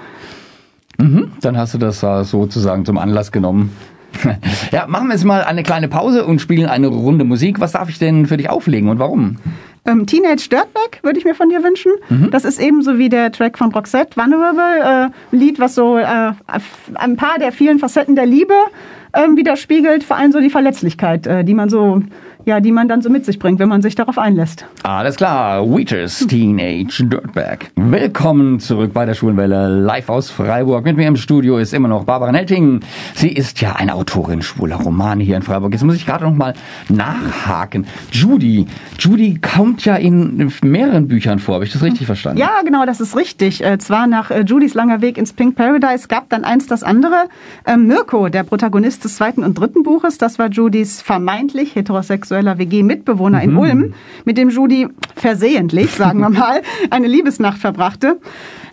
Mhm. 0.98 1.31
Dann 1.42 1.57
hast 1.57 1.74
du 1.74 1.78
das 1.78 2.04
äh, 2.04 2.24
sozusagen 2.24 2.86
zum 2.86 2.98
Anlass 2.98 3.31
genommen. 3.31 3.71
ja, 4.72 4.88
machen 4.88 5.08
wir 5.08 5.14
jetzt 5.14 5.26
mal 5.26 5.44
eine 5.44 5.64
kleine 5.64 5.88
Pause 5.88 6.26
und 6.26 6.40
spielen 6.40 6.68
eine 6.68 6.88
Runde 6.88 7.26
Musik. 7.26 7.60
Was 7.60 7.74
darf 7.74 7.90
ich 7.90 8.00
denn 8.00 8.26
für 8.26 8.38
dich 8.38 8.50
auflegen 8.50 8.90
und 8.90 9.00
warum? 9.00 9.38
Ähm, 9.86 10.06
Teenage 10.06 10.50
Dirtbag 10.50 11.04
würde 11.04 11.20
ich 11.20 11.26
mir 11.26 11.36
von 11.36 11.50
dir 11.50 11.64
wünschen. 11.64 11.92
Mhm. 12.10 12.32
Das 12.32 12.44
ist 12.44 12.60
ebenso 12.60 12.98
wie 12.98 13.10
der 13.10 13.32
Track 13.32 13.58
von 13.58 13.72
Roxette, 13.72 14.18
Vulnerable, 14.18 15.12
äh, 15.32 15.36
Lied, 15.36 15.60
was 15.60 15.76
so 15.76 15.98
äh, 15.98 16.32
ein 16.96 17.16
paar 17.18 17.38
der 17.40 17.52
vielen 17.52 17.80
Facetten 17.80 18.16
der 18.16 18.26
Liebe 18.26 18.54
äh, 19.14 19.28
widerspiegelt, 19.36 20.04
vor 20.04 20.18
allem 20.18 20.32
so 20.32 20.40
die 20.40 20.50
Verletzlichkeit, 20.50 21.28
äh, 21.28 21.44
die 21.44 21.54
man 21.54 21.70
so 21.70 22.02
ja, 22.46 22.60
die 22.60 22.72
man 22.72 22.88
dann 22.88 23.02
so 23.02 23.10
mit 23.10 23.26
sich 23.26 23.40
bringt, 23.40 23.60
wenn 23.60 23.70
man 23.70 23.82
sich 23.82 23.96
darauf 23.96 24.18
einlässt. 24.18 24.66
Alles 24.84 25.16
klar, 25.16 25.68
Weeters 25.68 26.26
Teenage 26.28 27.04
Dirtbag. 27.04 27.72
Willkommen 27.76 28.60
zurück 28.60 28.94
bei 28.94 29.06
der 29.06 29.16
Schwulenwelle, 29.16 29.68
live 29.68 30.10
aus 30.10 30.30
Freiburg. 30.30 30.86
Mit 30.86 30.96
mir 30.96 31.08
im 31.08 31.16
Studio 31.16 31.58
ist 31.58 31.74
immer 31.74 31.88
noch 31.88 32.04
Barbara 32.04 32.31
Nelting. 32.31 32.81
Sie 33.16 33.30
ist 33.30 33.62
ja 33.62 33.74
eine 33.74 33.96
Autorin 33.96 34.44
schwuler 34.44 34.76
Romane 34.76 35.24
hier 35.24 35.38
in 35.38 35.42
Freiburg. 35.42 35.74
Jetzt 35.74 35.84
muss 35.84 35.96
ich 35.96 36.06
gerade 36.06 36.24
noch 36.24 36.36
mal 36.36 36.54
nachhaken. 36.88 37.88
Judy, 38.12 38.68
Judy 39.00 39.40
kommt 39.75 39.86
ja 39.86 39.95
in 39.95 40.51
mehreren 40.63 41.07
Büchern 41.07 41.39
vor. 41.39 41.56
Habe 41.56 41.66
ich 41.66 41.74
das 41.74 41.83
richtig 41.83 42.06
verstanden? 42.06 42.39
Ja, 42.39 42.62
genau, 42.63 42.86
das 42.86 43.01
ist 43.01 43.16
richtig. 43.16 43.63
Äh, 43.63 43.77
zwar 43.77 44.07
nach 44.07 44.31
äh, 44.31 44.42
Judys 44.42 44.74
langer 44.74 45.01
Weg 45.01 45.18
ins 45.18 45.33
Pink 45.33 45.56
Paradise 45.56 46.07
gab 46.07 46.30
dann 46.30 46.45
eins 46.45 46.68
das 46.68 46.81
andere. 46.81 47.25
Ähm, 47.66 47.88
Mirko, 47.88 48.30
der 48.30 48.44
Protagonist 48.44 49.04
des 49.04 49.18
zweiten 49.18 49.44
und 49.44 49.60
dritten 49.60 49.83
Buches, 49.83 50.18
das 50.18 50.39
war 50.39 50.50
Judys 50.50 51.01
vermeintlich 51.01 51.75
heterosexuelle 51.75 52.16
homosexueller 52.16 52.57
WG-Mitbewohner 52.57 53.42
in 53.42 53.51
mhm. 53.51 53.57
Ulm, 53.57 53.94
mit 54.24 54.38
dem 54.38 54.50
Judy 54.50 54.88
versehentlich, 55.16 55.92
sagen 55.92 56.19
wir 56.19 56.30
mal, 56.30 56.62
eine 56.89 57.07
Liebesnacht 57.07 57.57
verbrachte. 57.57 58.18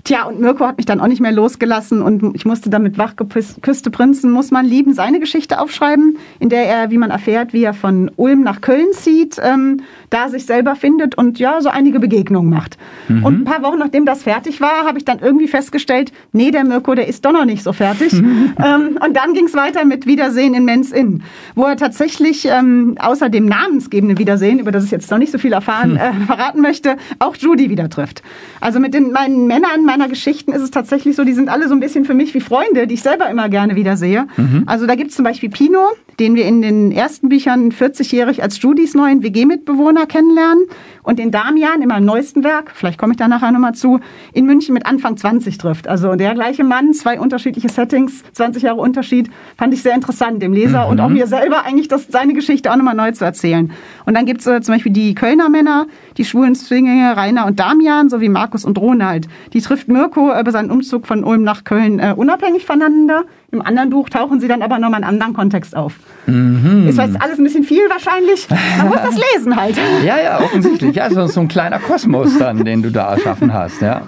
Tja, 0.04 0.24
und 0.24 0.40
Mirko 0.40 0.66
hat 0.66 0.78
mich 0.78 0.86
dann 0.86 1.00
auch 1.00 1.06
nicht 1.06 1.20
mehr 1.20 1.30
losgelassen 1.30 2.02
und 2.02 2.34
ich 2.34 2.44
musste 2.44 2.70
dann 2.70 2.82
mit 2.82 2.98
Wachgeküsste 2.98 3.90
Prinzen, 3.90 4.32
muss 4.32 4.50
man 4.50 4.66
lieben, 4.66 4.94
seine 4.94 5.20
Geschichte 5.20 5.60
aufschreiben, 5.60 6.18
in 6.40 6.48
der 6.48 6.66
er, 6.66 6.90
wie 6.90 6.98
man 6.98 7.10
erfährt, 7.10 7.52
wie 7.52 7.62
er 7.62 7.72
von 7.72 8.10
Ulm 8.16 8.42
nach 8.42 8.60
Köln 8.60 8.88
zieht, 8.92 9.36
ähm, 9.40 9.82
da 10.10 10.28
sich 10.28 10.44
selber 10.44 10.74
findet 10.74 11.16
und 11.16 11.38
ja, 11.38 11.60
so 11.60 11.68
einige 11.68 12.00
Begegnungen 12.00 12.50
macht. 12.50 12.78
Mhm. 13.08 13.24
Und 13.24 13.40
ein 13.40 13.44
paar 13.44 13.62
Wochen 13.62 13.78
nachdem 13.78 14.04
das 14.04 14.24
fertig 14.24 14.60
war, 14.60 14.84
habe 14.86 14.98
ich 14.98 15.04
dann 15.04 15.20
irgendwie 15.20 15.46
festgestellt, 15.46 16.12
nee, 16.32 16.50
der 16.50 16.64
Mirko, 16.64 16.96
der 16.96 17.06
ist 17.06 17.24
doch 17.24 17.32
noch 17.32 17.44
nicht 17.44 17.62
so 17.62 17.72
fertig. 17.72 18.12
Mhm. 18.12 18.52
Ähm, 18.62 18.98
und 19.04 19.16
dann 19.16 19.34
ging 19.34 19.46
es 19.46 19.54
weiter 19.54 19.84
mit 19.84 20.06
Wiedersehen 20.06 20.54
in 20.54 20.64
Men's 20.64 20.92
Inn, 20.92 21.22
wo 21.54 21.64
er 21.64 21.76
tatsächlich 21.76 22.46
ähm, 22.48 22.96
außer 23.00 23.28
dem 23.28 23.46
namensgebenden 23.46 24.18
Wiedersehen, 24.18 24.58
über 24.58 24.70
das 24.70 24.84
ich 24.84 24.90
jetzt 24.90 25.10
noch 25.10 25.18
nicht 25.18 25.32
so 25.32 25.38
viel 25.38 25.52
erfahren, 25.52 25.92
mhm. 25.92 25.96
äh, 25.96 26.12
verraten 26.26 26.60
möchte, 26.60 26.96
auch 27.18 27.34
Judy 27.34 27.70
wieder 27.70 27.88
trifft. 27.88 28.22
Also 28.60 28.78
mit 28.78 28.94
den, 28.94 29.10
meinen 29.10 29.46
Männern, 29.46 29.84
meiner 29.92 30.08
Geschichten 30.08 30.52
ist 30.52 30.62
es 30.62 30.70
tatsächlich 30.70 31.16
so, 31.16 31.24
die 31.24 31.34
sind 31.34 31.50
alle 31.50 31.68
so 31.68 31.74
ein 31.74 31.80
bisschen 31.80 32.04
für 32.04 32.14
mich 32.14 32.32
wie 32.32 32.40
Freunde, 32.40 32.86
die 32.86 32.94
ich 32.94 33.02
selber 33.02 33.28
immer 33.28 33.48
gerne 33.50 33.76
wiedersehe. 33.76 34.26
Mhm. 34.36 34.62
Also 34.66 34.86
da 34.86 34.94
gibt 34.94 35.10
es 35.10 35.16
zum 35.16 35.24
Beispiel 35.24 35.50
Pino, 35.50 35.90
den 36.18 36.34
wir 36.34 36.44
in 36.44 36.62
den 36.62 36.92
ersten 36.92 37.28
Büchern 37.28 37.72
40-jährig 37.72 38.42
als 38.42 38.60
Judys 38.60 38.94
neuen 38.94 39.22
WG-Mitbewohner 39.22 40.06
kennenlernen 40.06 40.64
und 41.02 41.18
den 41.18 41.30
Damian 41.30 41.82
in 41.82 41.88
meinem 41.88 42.04
neuesten 42.04 42.44
Werk, 42.44 42.72
vielleicht 42.74 42.98
komme 42.98 43.12
ich 43.12 43.16
da 43.16 43.28
nachher 43.28 43.50
nochmal 43.50 43.74
zu, 43.74 44.00
in 44.32 44.46
München 44.46 44.74
mit 44.74 44.86
Anfang 44.86 45.16
20 45.16 45.58
trifft. 45.58 45.88
Also 45.88 46.14
der 46.14 46.34
gleiche 46.34 46.64
Mann, 46.64 46.94
zwei 46.94 47.18
unterschiedliche 47.18 47.68
Settings, 47.68 48.22
20 48.32 48.62
Jahre 48.62 48.80
Unterschied, 48.80 49.30
fand 49.56 49.74
ich 49.74 49.82
sehr 49.82 49.94
interessant, 49.94 50.42
dem 50.42 50.52
Leser 50.52 50.84
mhm. 50.84 50.90
und 50.90 51.00
auch 51.00 51.08
mir 51.08 51.26
selber 51.26 51.64
eigentlich 51.64 51.88
das, 51.88 52.06
seine 52.08 52.34
Geschichte 52.34 52.70
auch 52.70 52.76
nochmal 52.76 52.94
neu 52.94 53.12
zu 53.12 53.24
erzählen. 53.24 53.72
Und 54.06 54.14
dann 54.14 54.26
gibt's 54.26 54.46
äh, 54.46 54.60
zum 54.60 54.74
Beispiel 54.74 54.92
die 54.92 55.14
Kölner 55.14 55.48
Männer, 55.48 55.86
die 56.16 56.24
schwulen 56.24 56.54
Zwillinge 56.54 57.16
Rainer 57.16 57.46
und 57.46 57.58
Damian 57.58 58.08
sowie 58.08 58.28
Markus 58.28 58.64
und 58.64 58.78
Ronald. 58.78 59.28
Die 59.52 59.60
trifft 59.60 59.88
Mirko 59.88 60.32
äh, 60.32 60.42
bei 60.44 60.50
seinem 60.50 60.70
Umzug 60.70 61.06
von 61.06 61.24
Ulm 61.24 61.42
nach 61.42 61.64
Köln 61.64 61.98
äh, 61.98 62.14
unabhängig 62.16 62.64
voneinander. 62.64 63.24
Im 63.52 63.60
anderen 63.60 63.90
Buch 63.90 64.08
tauchen 64.08 64.40
sie 64.40 64.48
dann 64.48 64.62
aber 64.62 64.78
nochmal 64.78 65.00
in 65.00 65.04
einem 65.04 65.14
anderen 65.16 65.34
Kontext 65.34 65.76
auf. 65.76 65.96
Mhm. 66.26 66.88
Ist 66.88 66.96
jetzt 66.96 67.20
alles 67.20 67.38
ein 67.38 67.44
bisschen 67.44 67.64
viel 67.64 67.82
wahrscheinlich. 67.90 68.48
Man 68.78 68.88
muss 68.88 68.96
das 68.96 69.14
lesen 69.34 69.54
halt. 69.54 69.76
Ja, 70.02 70.18
ja, 70.18 70.40
offensichtlich. 70.40 70.96
Ja, 70.96 71.10
so, 71.10 71.26
so 71.26 71.40
ein 71.40 71.48
kleiner 71.48 71.78
Kosmos 71.78 72.38
dann, 72.38 72.64
den 72.64 72.82
du 72.82 72.90
da 72.90 73.12
erschaffen 73.12 73.52
hast, 73.52 73.82
ja. 73.82 74.02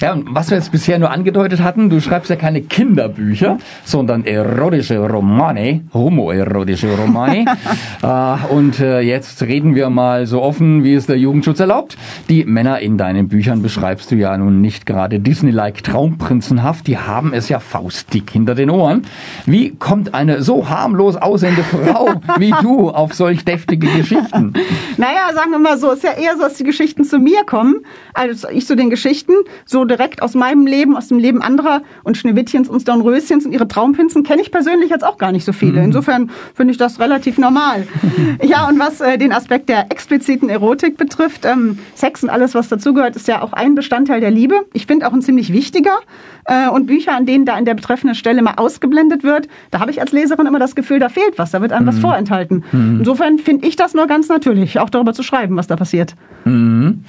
Ja, 0.00 0.14
und 0.14 0.34
was 0.34 0.48
wir 0.48 0.56
jetzt 0.56 0.72
bisher 0.72 0.98
nur 0.98 1.10
angedeutet 1.10 1.62
hatten, 1.62 1.90
du 1.90 2.00
schreibst 2.00 2.30
ja 2.30 2.36
keine 2.36 2.62
Kinderbücher, 2.62 3.58
sondern 3.84 4.24
erotische 4.24 4.98
Romane, 4.98 5.82
homoerotische 5.92 6.96
Romane. 6.96 7.44
äh, 8.02 8.52
und 8.54 8.80
äh, 8.80 9.00
jetzt 9.00 9.42
reden 9.42 9.74
wir 9.74 9.90
mal 9.90 10.26
so 10.26 10.40
offen, 10.40 10.84
wie 10.84 10.94
es 10.94 11.04
der 11.04 11.18
Jugendschutz 11.18 11.60
erlaubt. 11.60 11.98
Die 12.30 12.46
Männer 12.46 12.80
in 12.80 12.96
deinen 12.96 13.28
Büchern 13.28 13.60
beschreibst 13.60 14.10
du 14.10 14.16
ja 14.16 14.38
nun 14.38 14.62
nicht 14.62 14.86
gerade 14.86 15.20
Disney-like 15.20 15.84
traumprinzenhaft, 15.84 16.86
die 16.86 16.96
haben 16.96 17.34
es 17.34 17.50
ja 17.50 17.60
faustdick 17.60 18.30
hinter 18.30 18.54
den 18.54 18.70
Ohren. 18.70 19.02
Wie 19.44 19.76
kommt 19.76 20.14
eine 20.14 20.40
so 20.40 20.70
harmlos 20.70 21.16
aussehende 21.16 21.62
Frau 21.62 22.08
wie 22.38 22.54
du 22.62 22.88
auf 22.88 23.12
solch 23.12 23.44
deftige 23.44 23.86
Geschichten? 23.88 24.54
Naja, 24.96 25.34
sagen 25.34 25.50
wir 25.50 25.58
mal 25.58 25.76
so, 25.76 25.90
ist 25.90 26.04
ja 26.04 26.12
eher 26.12 26.36
so, 26.36 26.44
dass 26.44 26.54
die 26.54 26.64
Geschichten 26.64 27.04
zu 27.04 27.18
mir 27.18 27.44
kommen, 27.44 27.84
als 28.14 28.46
ich 28.50 28.66
zu 28.66 28.76
den 28.76 28.88
Geschichten. 28.88 29.34
So 29.66 29.89
direkt 29.90 30.22
aus 30.22 30.34
meinem 30.34 30.66
Leben, 30.66 30.96
aus 30.96 31.08
dem 31.08 31.18
Leben 31.18 31.42
anderer 31.42 31.82
und 32.04 32.16
Schneewittchens 32.16 32.68
und 32.68 32.86
Dornröschens 32.86 33.44
und 33.44 33.52
ihre 33.52 33.68
Traumprinzen 33.68 34.22
kenne 34.22 34.40
ich 34.40 34.50
persönlich 34.50 34.90
jetzt 34.90 35.04
auch 35.04 35.18
gar 35.18 35.32
nicht 35.32 35.44
so 35.44 35.52
viele. 35.52 35.80
Mhm. 35.80 35.86
Insofern 35.86 36.30
finde 36.54 36.72
ich 36.72 36.78
das 36.78 37.00
relativ 37.00 37.36
normal. 37.38 37.86
ja, 38.42 38.68
und 38.68 38.78
was 38.78 39.00
äh, 39.00 39.18
den 39.18 39.32
Aspekt 39.32 39.68
der 39.68 39.90
expliziten 39.90 40.48
Erotik 40.48 40.96
betrifft, 40.96 41.44
ähm, 41.44 41.78
Sex 41.94 42.22
und 42.22 42.30
alles, 42.30 42.54
was 42.54 42.68
dazugehört, 42.68 43.16
ist 43.16 43.28
ja 43.28 43.42
auch 43.42 43.52
ein 43.52 43.74
Bestandteil 43.74 44.20
der 44.20 44.30
Liebe. 44.30 44.66
Ich 44.72 44.86
finde 44.86 45.06
auch 45.08 45.12
ein 45.12 45.22
ziemlich 45.22 45.52
wichtiger. 45.52 45.98
Äh, 46.44 46.68
und 46.68 46.86
Bücher, 46.86 47.14
an 47.14 47.26
denen 47.26 47.44
da 47.44 47.54
an 47.54 47.64
der 47.64 47.74
betreffenden 47.74 48.14
Stelle 48.14 48.42
mal 48.42 48.54
ausgeblendet 48.56 49.22
wird, 49.22 49.48
da 49.70 49.80
habe 49.80 49.90
ich 49.90 50.00
als 50.00 50.12
Leserin 50.12 50.46
immer 50.46 50.58
das 50.58 50.74
Gefühl, 50.74 50.98
da 50.98 51.08
fehlt 51.08 51.38
was, 51.38 51.50
da 51.50 51.60
wird 51.60 51.72
einem 51.72 51.84
mhm. 51.84 51.88
was 51.88 51.98
vorenthalten. 51.98 52.64
Mhm. 52.72 52.98
Insofern 52.98 53.38
finde 53.38 53.66
ich 53.66 53.76
das 53.76 53.94
nur 53.94 54.06
ganz 54.06 54.28
natürlich, 54.28 54.78
auch 54.78 54.90
darüber 54.90 55.12
zu 55.12 55.22
schreiben, 55.22 55.56
was 55.56 55.66
da 55.66 55.76
passiert. 55.76 56.14
Mhm. 56.44 57.04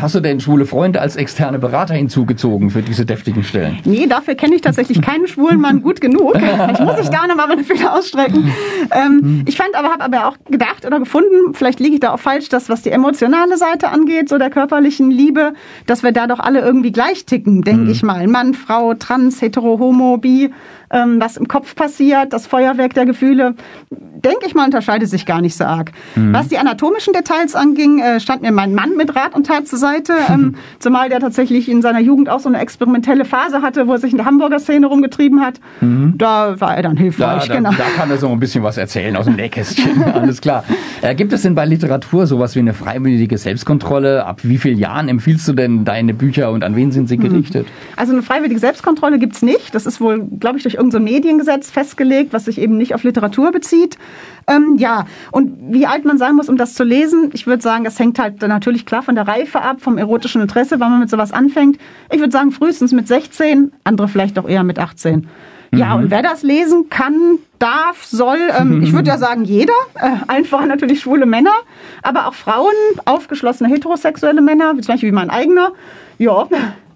Hast 0.00 0.14
du 0.14 0.20
denn 0.20 0.40
schwule 0.40 0.66
Freunde 0.66 1.00
als 1.00 1.16
externe 1.16 1.58
Berater 1.58 1.94
hinzugezogen 1.94 2.70
für 2.70 2.82
diese 2.82 3.04
deftigen 3.04 3.44
Stellen? 3.44 3.78
Nee, 3.84 4.06
dafür 4.06 4.34
kenne 4.34 4.54
ich 4.54 4.62
tatsächlich 4.62 5.00
keinen 5.02 5.26
schwulen 5.26 5.60
Mann 5.60 5.82
gut 5.82 6.00
genug. 6.00 6.34
Ich 6.72 6.80
muss 6.80 6.98
ich 7.00 7.08
da 7.08 7.26
nochmal 7.26 7.48
meine 7.48 7.64
Fühler 7.64 7.94
ausstrecken. 7.94 8.52
Ähm, 8.90 9.44
ich 9.46 9.56
fand 9.56 9.74
aber, 9.74 9.88
habe 9.90 10.04
aber 10.04 10.28
auch 10.28 10.36
gedacht 10.50 10.86
oder 10.86 10.98
gefunden, 10.98 11.54
vielleicht 11.54 11.80
liege 11.80 11.94
ich 11.94 12.00
da 12.00 12.12
auch 12.12 12.18
falsch, 12.18 12.48
dass 12.48 12.68
was 12.68 12.82
die 12.82 12.90
emotionale 12.90 13.56
Seite 13.56 13.88
angeht, 13.88 14.28
so 14.28 14.38
der 14.38 14.50
körperlichen 14.50 15.10
Liebe, 15.10 15.52
dass 15.86 16.02
wir 16.02 16.12
da 16.12 16.26
doch 16.26 16.38
alle 16.38 16.60
irgendwie 16.60 16.92
gleich 16.92 17.24
ticken, 17.24 17.62
denke 17.62 17.84
mhm. 17.84 17.90
ich 17.90 18.02
mal. 18.02 18.26
Mann, 18.28 18.54
Frau, 18.54 18.94
Trans, 18.94 19.40
Hetero, 19.40 19.78
Homo, 19.78 20.16
Bi, 20.18 20.50
ähm, 20.90 21.20
was 21.20 21.36
im 21.36 21.48
Kopf 21.48 21.74
passiert, 21.74 22.32
das 22.32 22.46
Feuerwerk 22.46 22.94
der 22.94 23.06
Gefühle, 23.06 23.54
denke 23.90 24.46
ich 24.46 24.54
mal, 24.54 24.64
unterscheidet 24.64 25.08
sich 25.08 25.26
gar 25.26 25.40
nicht 25.40 25.56
so 25.56 25.64
arg. 25.64 25.92
Mhm. 26.16 26.32
Was 26.34 26.48
die 26.48 26.58
anatomischen 26.58 27.12
Details 27.12 27.54
anging, 27.54 28.00
äh, 28.00 28.20
stand 28.20 28.42
mir 28.42 28.52
mein 28.52 28.74
Mann 28.74 28.96
mit 28.96 29.14
Rat 29.14 29.34
und 29.34 29.46
Tat 29.46 29.68
zur 29.68 29.78
Seite, 29.78 30.14
ähm, 30.28 30.56
zumal 30.78 31.08
der 31.08 31.20
tatsächlich 31.20 31.68
in 31.68 31.82
seiner 31.82 32.00
Jugend 32.00 32.28
auch 32.28 32.40
so 32.40 32.48
eine 32.48 32.58
experimentelle 32.58 33.24
Phase 33.24 33.62
hatte, 33.62 33.86
wo 33.86 33.92
er 33.92 33.98
sich 33.98 34.12
in 34.12 34.18
der 34.18 34.26
Hamburger 34.26 34.58
Szene 34.58 34.86
rumgetrieben 34.86 35.40
hat. 35.40 35.60
Mhm. 35.80 36.14
Da 36.18 36.60
war 36.60 36.76
er 36.76 36.82
dann 36.82 36.96
hilfreich. 36.96 37.46
Da, 37.46 37.48
da, 37.48 37.54
genau. 37.54 37.70
da 37.70 37.84
kann 37.96 38.10
er 38.10 38.18
so 38.18 38.28
ein 38.28 38.40
bisschen 38.40 38.62
was 38.62 38.76
erzählen 38.76 39.16
aus 39.16 39.26
dem 39.26 39.36
Nähkästchen. 39.36 40.02
Alles 40.14 40.40
klar. 40.40 40.64
Äh, 41.02 41.14
gibt 41.14 41.32
es 41.32 41.42
denn 41.42 41.54
bei 41.54 41.64
Literatur 41.64 42.26
sowas 42.26 42.54
wie 42.56 42.60
eine 42.60 42.74
freiwillige 42.74 43.38
Selbstkontrolle? 43.38 44.26
Ab 44.26 44.40
wie 44.42 44.58
vielen 44.58 44.78
Jahren 44.78 45.08
empfiehlst 45.08 45.46
du 45.48 45.52
denn 45.52 45.84
deine 45.84 46.14
Bücher 46.14 46.50
und 46.50 46.64
an 46.64 46.76
wen 46.76 46.90
sind 46.90 47.08
sie 47.08 47.16
mhm. 47.16 47.22
gerichtet? 47.22 47.66
Also 47.96 48.12
eine 48.12 48.22
freiwillige 48.22 48.60
Selbstkontrolle 48.60 49.18
gibt's 49.18 49.42
nicht. 49.42 49.74
Das 49.74 49.86
ist 49.86 50.00
wohl, 50.00 50.26
glaube 50.38 50.56
ich, 50.56 50.64
durch 50.64 50.79
irgendein 50.80 51.06
so 51.06 51.12
Mediengesetz 51.12 51.70
festgelegt, 51.70 52.32
was 52.32 52.46
sich 52.46 52.58
eben 52.58 52.76
nicht 52.76 52.94
auf 52.94 53.04
Literatur 53.04 53.52
bezieht. 53.52 53.98
Ähm, 54.46 54.76
ja, 54.78 55.06
und 55.30 55.72
wie 55.72 55.86
alt 55.86 56.04
man 56.04 56.18
sein 56.18 56.34
muss, 56.34 56.48
um 56.48 56.56
das 56.56 56.74
zu 56.74 56.82
lesen, 56.82 57.30
ich 57.32 57.46
würde 57.46 57.62
sagen, 57.62 57.84
das 57.84 57.98
hängt 57.98 58.18
halt 58.18 58.40
natürlich 58.42 58.86
klar 58.86 59.02
von 59.02 59.14
der 59.14 59.28
Reife 59.28 59.60
ab, 59.62 59.80
vom 59.80 59.98
erotischen 59.98 60.40
Interesse, 60.40 60.80
wann 60.80 60.90
man 60.90 61.00
mit 61.00 61.10
sowas 61.10 61.32
anfängt. 61.32 61.78
Ich 62.10 62.18
würde 62.18 62.32
sagen, 62.32 62.50
frühestens 62.50 62.92
mit 62.92 63.06
16, 63.06 63.72
andere 63.84 64.08
vielleicht 64.08 64.38
auch 64.38 64.48
eher 64.48 64.64
mit 64.64 64.78
18. 64.78 65.28
Ja, 65.72 65.94
mhm. 65.94 66.04
und 66.04 66.10
wer 66.10 66.22
das 66.22 66.42
lesen 66.42 66.88
kann, 66.90 67.38
darf, 67.58 68.04
soll, 68.04 68.38
ähm, 68.58 68.82
ich 68.82 68.92
würde 68.92 69.08
ja 69.08 69.18
sagen 69.18 69.44
jeder, 69.44 69.74
äh, 69.94 70.10
einfach 70.26 70.64
natürlich 70.66 71.00
schwule 71.00 71.26
Männer, 71.26 71.54
aber 72.02 72.26
auch 72.26 72.34
Frauen, 72.34 72.74
aufgeschlossene 73.04 73.68
heterosexuelle 73.68 74.40
Männer, 74.40 74.70
zum 74.80 74.94
Beispiel 74.94 75.10
wie 75.10 75.14
mein 75.14 75.30
eigener, 75.30 75.72
ja. 76.18 76.48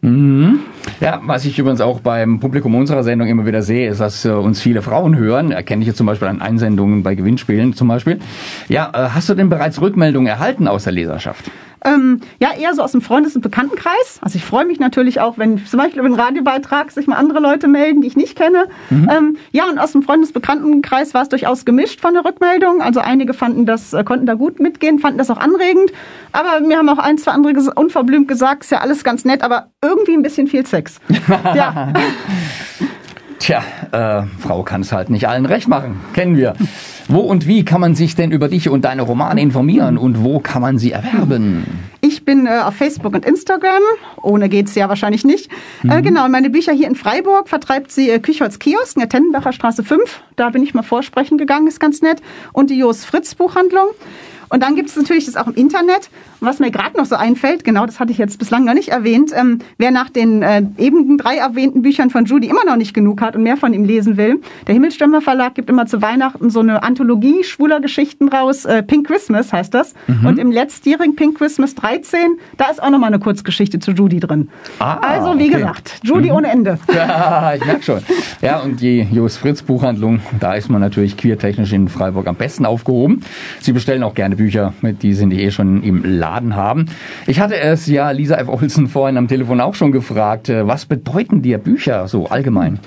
Mhm. 0.04 0.60
Ja, 1.00 1.20
was 1.24 1.46
ich 1.46 1.58
übrigens 1.58 1.80
auch 1.80 2.00
beim 2.00 2.38
Publikum 2.38 2.74
unserer 2.74 3.02
Sendung 3.02 3.26
immer 3.26 3.46
wieder 3.46 3.62
sehe, 3.62 3.88
ist, 3.88 4.00
dass 4.00 4.24
äh, 4.24 4.30
uns 4.30 4.60
viele 4.60 4.82
Frauen 4.82 5.16
hören. 5.16 5.50
Erkenne 5.50 5.80
ich 5.80 5.88
jetzt 5.88 5.96
zum 5.96 6.06
Beispiel 6.06 6.28
an 6.28 6.42
Einsendungen 6.42 7.02
bei 7.02 7.14
Gewinnspielen 7.14 7.72
zum 7.72 7.88
Beispiel. 7.88 8.18
Ja, 8.68 8.90
äh, 8.92 9.08
hast 9.14 9.30
du 9.30 9.34
denn 9.34 9.48
bereits 9.48 9.80
Rückmeldungen 9.80 10.26
erhalten 10.26 10.68
aus 10.68 10.84
der 10.84 10.92
Leserschaft? 10.92 11.50
Ähm, 11.84 12.20
ja, 12.40 12.48
eher 12.58 12.74
so 12.74 12.82
aus 12.82 12.92
dem 12.92 13.02
Freundes- 13.02 13.36
und 13.36 13.42
Bekanntenkreis. 13.42 14.18
Also 14.22 14.36
ich 14.36 14.44
freue 14.44 14.64
mich 14.64 14.80
natürlich 14.80 15.20
auch, 15.20 15.36
wenn 15.36 15.64
zum 15.66 15.78
Beispiel 15.78 16.00
über 16.00 16.06
einen 16.06 16.18
Radiobeitrag 16.18 16.90
sich 16.90 17.06
mal 17.06 17.16
andere 17.16 17.40
Leute 17.40 17.68
melden, 17.68 18.00
die 18.00 18.06
ich 18.06 18.16
nicht 18.16 18.36
kenne. 18.36 18.68
Mhm. 18.88 19.10
Ähm, 19.10 19.36
ja, 19.52 19.68
und 19.68 19.78
aus 19.78 19.92
dem 19.92 20.02
Freundes- 20.02 20.30
und 20.30 20.34
Bekanntenkreis 20.34 21.12
war 21.12 21.22
es 21.22 21.28
durchaus 21.28 21.66
gemischt 21.66 22.00
von 22.00 22.14
der 22.14 22.24
Rückmeldung. 22.24 22.80
Also 22.80 23.00
einige 23.00 23.34
fanden 23.34 23.66
das, 23.66 23.92
äh, 23.92 24.02
konnten 24.02 24.24
da 24.24 24.32
gut 24.32 24.60
mitgehen, 24.60 24.98
fanden 24.98 25.18
das 25.18 25.30
auch 25.30 25.36
anregend. 25.36 25.92
Aber 26.32 26.66
mir 26.66 26.78
haben 26.78 26.88
auch 26.88 26.98
ein, 26.98 27.18
zwei 27.18 27.32
andere 27.32 27.52
unverblümt 27.74 28.28
gesagt, 28.28 28.64
ist 28.64 28.70
ja 28.70 28.78
alles 28.78 29.04
ganz 29.04 29.26
nett, 29.26 29.42
aber 29.42 29.68
irgendwie 29.82 29.93
ein 30.08 30.22
bisschen 30.22 30.46
viel 30.46 30.66
Sex. 30.66 31.00
ja. 31.54 31.92
Tja, 33.38 33.62
äh, 33.92 34.22
Frau 34.38 34.62
kann 34.62 34.80
es 34.80 34.92
halt 34.92 35.10
nicht 35.10 35.28
allen 35.28 35.44
recht 35.44 35.68
machen. 35.68 36.00
Kennen 36.14 36.36
wir. 36.36 36.54
Wo 37.08 37.20
und 37.20 37.46
wie 37.46 37.64
kann 37.64 37.80
man 37.80 37.94
sich 37.94 38.14
denn 38.14 38.30
über 38.30 38.48
dich 38.48 38.70
und 38.70 38.86
deine 38.86 39.02
Romane 39.02 39.42
informieren 39.42 39.98
und 39.98 40.24
wo 40.24 40.38
kann 40.38 40.62
man 40.62 40.78
sie 40.78 40.92
erwerben? 40.92 41.66
Ich 42.00 42.24
bin 42.24 42.46
äh, 42.46 42.60
auf 42.64 42.74
Facebook 42.74 43.14
und 43.14 43.26
Instagram. 43.26 43.82
Ohne 44.22 44.48
geht's 44.48 44.74
ja 44.74 44.88
wahrscheinlich 44.88 45.24
nicht. 45.24 45.50
Äh, 45.82 45.86
mhm. 45.86 45.90
Äh, 45.90 46.02
genau, 46.02 46.28
meine 46.28 46.48
Bücher 46.48 46.72
hier 46.72 46.86
in 46.86 46.94
Freiburg 46.94 47.48
vertreibt 47.50 47.92
sie 47.92 48.08
äh, 48.08 48.18
Küchholz 48.18 48.58
Kiosk 48.58 48.96
in 48.96 49.00
der 49.00 49.10
Tennenbacher 49.10 49.52
Straße 49.52 49.84
5. 49.84 50.22
Da 50.36 50.48
bin 50.48 50.62
ich 50.62 50.72
mal 50.72 50.82
vorsprechen 50.82 51.36
gegangen, 51.36 51.66
ist 51.66 51.80
ganz 51.80 52.00
nett. 52.00 52.22
Und 52.54 52.70
die 52.70 52.78
Jos 52.78 53.04
Fritz 53.04 53.34
Buchhandlung. 53.34 53.88
Und 54.48 54.62
dann 54.62 54.76
gibt 54.76 54.90
es 54.90 54.96
natürlich 54.96 55.26
das 55.26 55.36
auch 55.36 55.46
im 55.46 55.54
Internet. 55.54 56.10
Und 56.40 56.48
was 56.48 56.58
mir 56.58 56.70
gerade 56.70 56.96
noch 56.96 57.06
so 57.06 57.16
einfällt, 57.16 57.64
genau 57.64 57.86
das 57.86 58.00
hatte 58.00 58.12
ich 58.12 58.18
jetzt 58.18 58.38
bislang 58.38 58.64
noch 58.64 58.74
nicht 58.74 58.88
erwähnt, 58.88 59.32
ähm, 59.34 59.60
wer 59.78 59.90
nach 59.90 60.10
den 60.10 60.42
äh, 60.42 60.62
eben 60.78 61.16
drei 61.18 61.36
erwähnten 61.36 61.82
Büchern 61.82 62.10
von 62.10 62.24
Judy 62.24 62.48
immer 62.48 62.64
noch 62.64 62.76
nicht 62.76 62.94
genug 62.94 63.20
hat 63.20 63.36
und 63.36 63.42
mehr 63.42 63.56
von 63.56 63.72
ihm 63.72 63.84
lesen 63.84 64.16
will, 64.16 64.40
der 64.66 64.74
Himmelstürmer 64.74 65.20
Verlag 65.20 65.54
gibt 65.54 65.70
immer 65.70 65.86
zu 65.86 66.02
Weihnachten 66.02 66.50
so 66.50 66.60
eine 66.60 66.82
Anthologie 66.82 67.44
schwuler 67.44 67.80
Geschichten 67.80 68.28
raus. 68.28 68.64
Äh, 68.64 68.82
Pink 68.82 69.06
Christmas 69.06 69.52
heißt 69.52 69.74
das. 69.74 69.94
Mhm. 70.06 70.26
Und 70.26 70.38
im 70.38 70.50
letztjährigen 70.50 71.16
Pink 71.16 71.38
Christmas 71.38 71.74
13, 71.74 72.38
da 72.56 72.66
ist 72.66 72.82
auch 72.82 72.90
noch 72.90 72.98
mal 72.98 73.08
eine 73.08 73.18
Kurzgeschichte 73.18 73.78
zu 73.78 73.92
Judy 73.92 74.20
drin. 74.20 74.48
Ah, 74.78 74.98
also 74.98 75.38
wie 75.38 75.48
okay. 75.48 75.54
gesagt, 75.54 76.00
Judy 76.02 76.28
mhm. 76.30 76.36
ohne 76.36 76.48
Ende. 76.48 76.78
Ja, 76.94 77.54
ich 77.54 77.64
merke 77.64 77.82
schon. 77.82 78.02
Ja, 78.40 78.60
und 78.60 78.80
die 78.80 79.06
Jos 79.10 79.36
Fritz 79.36 79.62
Buchhandlung, 79.62 80.20
da 80.38 80.54
ist 80.54 80.70
man 80.70 80.80
natürlich 80.80 81.16
queertechnisch 81.16 81.72
in 81.72 81.88
Freiburg 81.88 82.26
am 82.28 82.36
besten 82.36 82.66
aufgehoben. 82.66 83.22
Sie 83.60 83.72
bestellen 83.72 84.02
auch 84.04 84.14
gerne 84.14 84.36
Bücher, 84.36 84.43
die 85.02 85.14
sind 85.14 85.32
eh 85.32 85.50
schon 85.50 85.82
im 85.82 86.04
Laden 86.04 86.56
haben. 86.56 86.86
Ich 87.26 87.40
hatte 87.40 87.58
es 87.58 87.86
ja 87.86 88.10
Lisa 88.10 88.36
F. 88.36 88.48
Olsen 88.48 88.88
vorhin 88.88 89.16
am 89.16 89.28
Telefon 89.28 89.60
auch 89.60 89.74
schon 89.74 89.92
gefragt, 89.92 90.48
äh, 90.48 90.66
was 90.66 90.86
bedeuten 90.86 91.42
dir 91.42 91.58
Bücher 91.58 92.08
so 92.08 92.26
allgemein? 92.26 92.78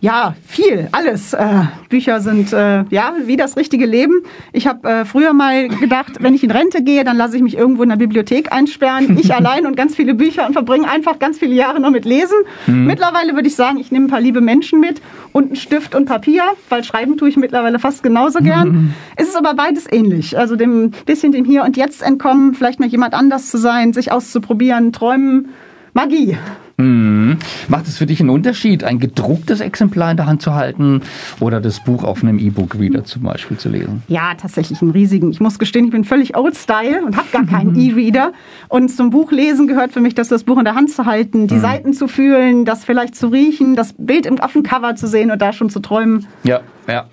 Ja, 0.00 0.34
viel, 0.46 0.88
alles. 0.92 1.34
Äh, 1.34 1.64
Bücher 1.90 2.20
sind 2.20 2.52
äh, 2.54 2.84
ja 2.88 3.12
wie 3.26 3.36
das 3.36 3.56
richtige 3.56 3.84
Leben. 3.84 4.22
Ich 4.52 4.66
habe 4.66 4.88
äh, 4.88 5.04
früher 5.04 5.34
mal 5.34 5.68
gedacht, 5.68 6.12
wenn 6.20 6.34
ich 6.34 6.42
in 6.42 6.50
Rente 6.50 6.82
gehe, 6.82 7.04
dann 7.04 7.18
lasse 7.18 7.36
ich 7.36 7.42
mich 7.42 7.56
irgendwo 7.56 7.82
in 7.82 7.90
der 7.90 7.96
Bibliothek 7.96 8.50
einsperren, 8.50 9.18
ich 9.18 9.34
allein 9.34 9.66
und 9.66 9.76
ganz 9.76 9.94
viele 9.94 10.14
Bücher 10.14 10.46
und 10.46 10.54
verbringe 10.54 10.88
einfach 10.88 11.18
ganz 11.18 11.38
viele 11.38 11.54
Jahre 11.54 11.80
nur 11.80 11.90
mit 11.90 12.06
Lesen. 12.06 12.36
Mhm. 12.66 12.86
Mittlerweile 12.86 13.34
würde 13.34 13.48
ich 13.48 13.56
sagen, 13.56 13.78
ich 13.78 13.92
nehme 13.92 14.06
ein 14.06 14.10
paar 14.10 14.22
liebe 14.22 14.40
Menschen 14.40 14.80
mit 14.80 15.02
und 15.32 15.46
einen 15.46 15.56
Stift 15.56 15.94
und 15.94 16.06
Papier, 16.06 16.44
weil 16.70 16.82
schreiben 16.82 17.18
tue 17.18 17.28
ich 17.28 17.36
mittlerweile 17.36 17.78
fast 17.78 18.02
genauso 18.02 18.38
gern. 18.38 18.68
Mhm. 18.68 18.94
Es 19.16 19.28
ist 19.28 19.36
aber 19.36 19.52
beides 19.54 19.86
ähnlich. 19.90 20.38
Also 20.38 20.56
dem 20.56 20.92
bisschen 21.04 21.32
dem 21.32 21.44
Hier 21.44 21.62
und 21.64 21.76
Jetzt 21.76 22.02
entkommen, 22.02 22.54
vielleicht 22.54 22.80
mal 22.80 22.88
jemand 22.88 23.12
anders 23.12 23.50
zu 23.50 23.58
sein, 23.58 23.92
sich 23.92 24.12
auszuprobieren, 24.12 24.92
träumen, 24.92 25.50
Magie. 25.92 26.38
Mhm. 26.80 27.36
Macht 27.68 27.86
es 27.86 27.98
für 27.98 28.06
dich 28.06 28.20
einen 28.20 28.30
Unterschied, 28.30 28.84
ein 28.84 28.98
gedrucktes 28.98 29.60
Exemplar 29.60 30.10
in 30.10 30.16
der 30.16 30.26
Hand 30.26 30.42
zu 30.42 30.54
halten 30.54 31.02
oder 31.40 31.60
das 31.60 31.80
Buch 31.80 32.04
auf 32.04 32.22
einem 32.22 32.38
E-Book-Reader 32.38 33.04
zum 33.04 33.22
Beispiel 33.22 33.56
zu 33.56 33.68
lesen? 33.68 34.02
Ja, 34.08 34.34
tatsächlich 34.34 34.80
einen 34.82 34.92
riesigen. 34.92 35.30
Ich 35.30 35.40
muss 35.40 35.58
gestehen, 35.58 35.84
ich 35.84 35.90
bin 35.90 36.04
völlig 36.04 36.36
old-style 36.36 37.04
und 37.04 37.16
habe 37.16 37.28
gar 37.32 37.46
keinen 37.46 37.76
E-Reader. 37.76 38.32
Und 38.68 38.88
zum 38.90 39.10
Buchlesen 39.10 39.66
gehört 39.66 39.92
für 39.92 40.00
mich, 40.00 40.14
dass 40.14 40.28
das 40.28 40.44
Buch 40.44 40.58
in 40.58 40.64
der 40.64 40.74
Hand 40.74 40.90
zu 40.90 41.04
halten, 41.04 41.46
die 41.46 41.54
mhm. 41.54 41.60
Seiten 41.60 41.92
zu 41.92 42.08
fühlen, 42.08 42.64
das 42.64 42.84
vielleicht 42.84 43.14
zu 43.14 43.28
riechen, 43.28 43.76
das 43.76 43.94
Bild 43.96 44.26
im, 44.26 44.40
auf 44.40 44.52
dem 44.52 44.62
Cover 44.62 44.96
zu 44.96 45.06
sehen 45.06 45.30
und 45.30 45.40
da 45.42 45.52
schon 45.52 45.70
zu 45.70 45.80
träumen. 45.80 46.26
Ja, 46.44 46.60
ja. 46.88 47.06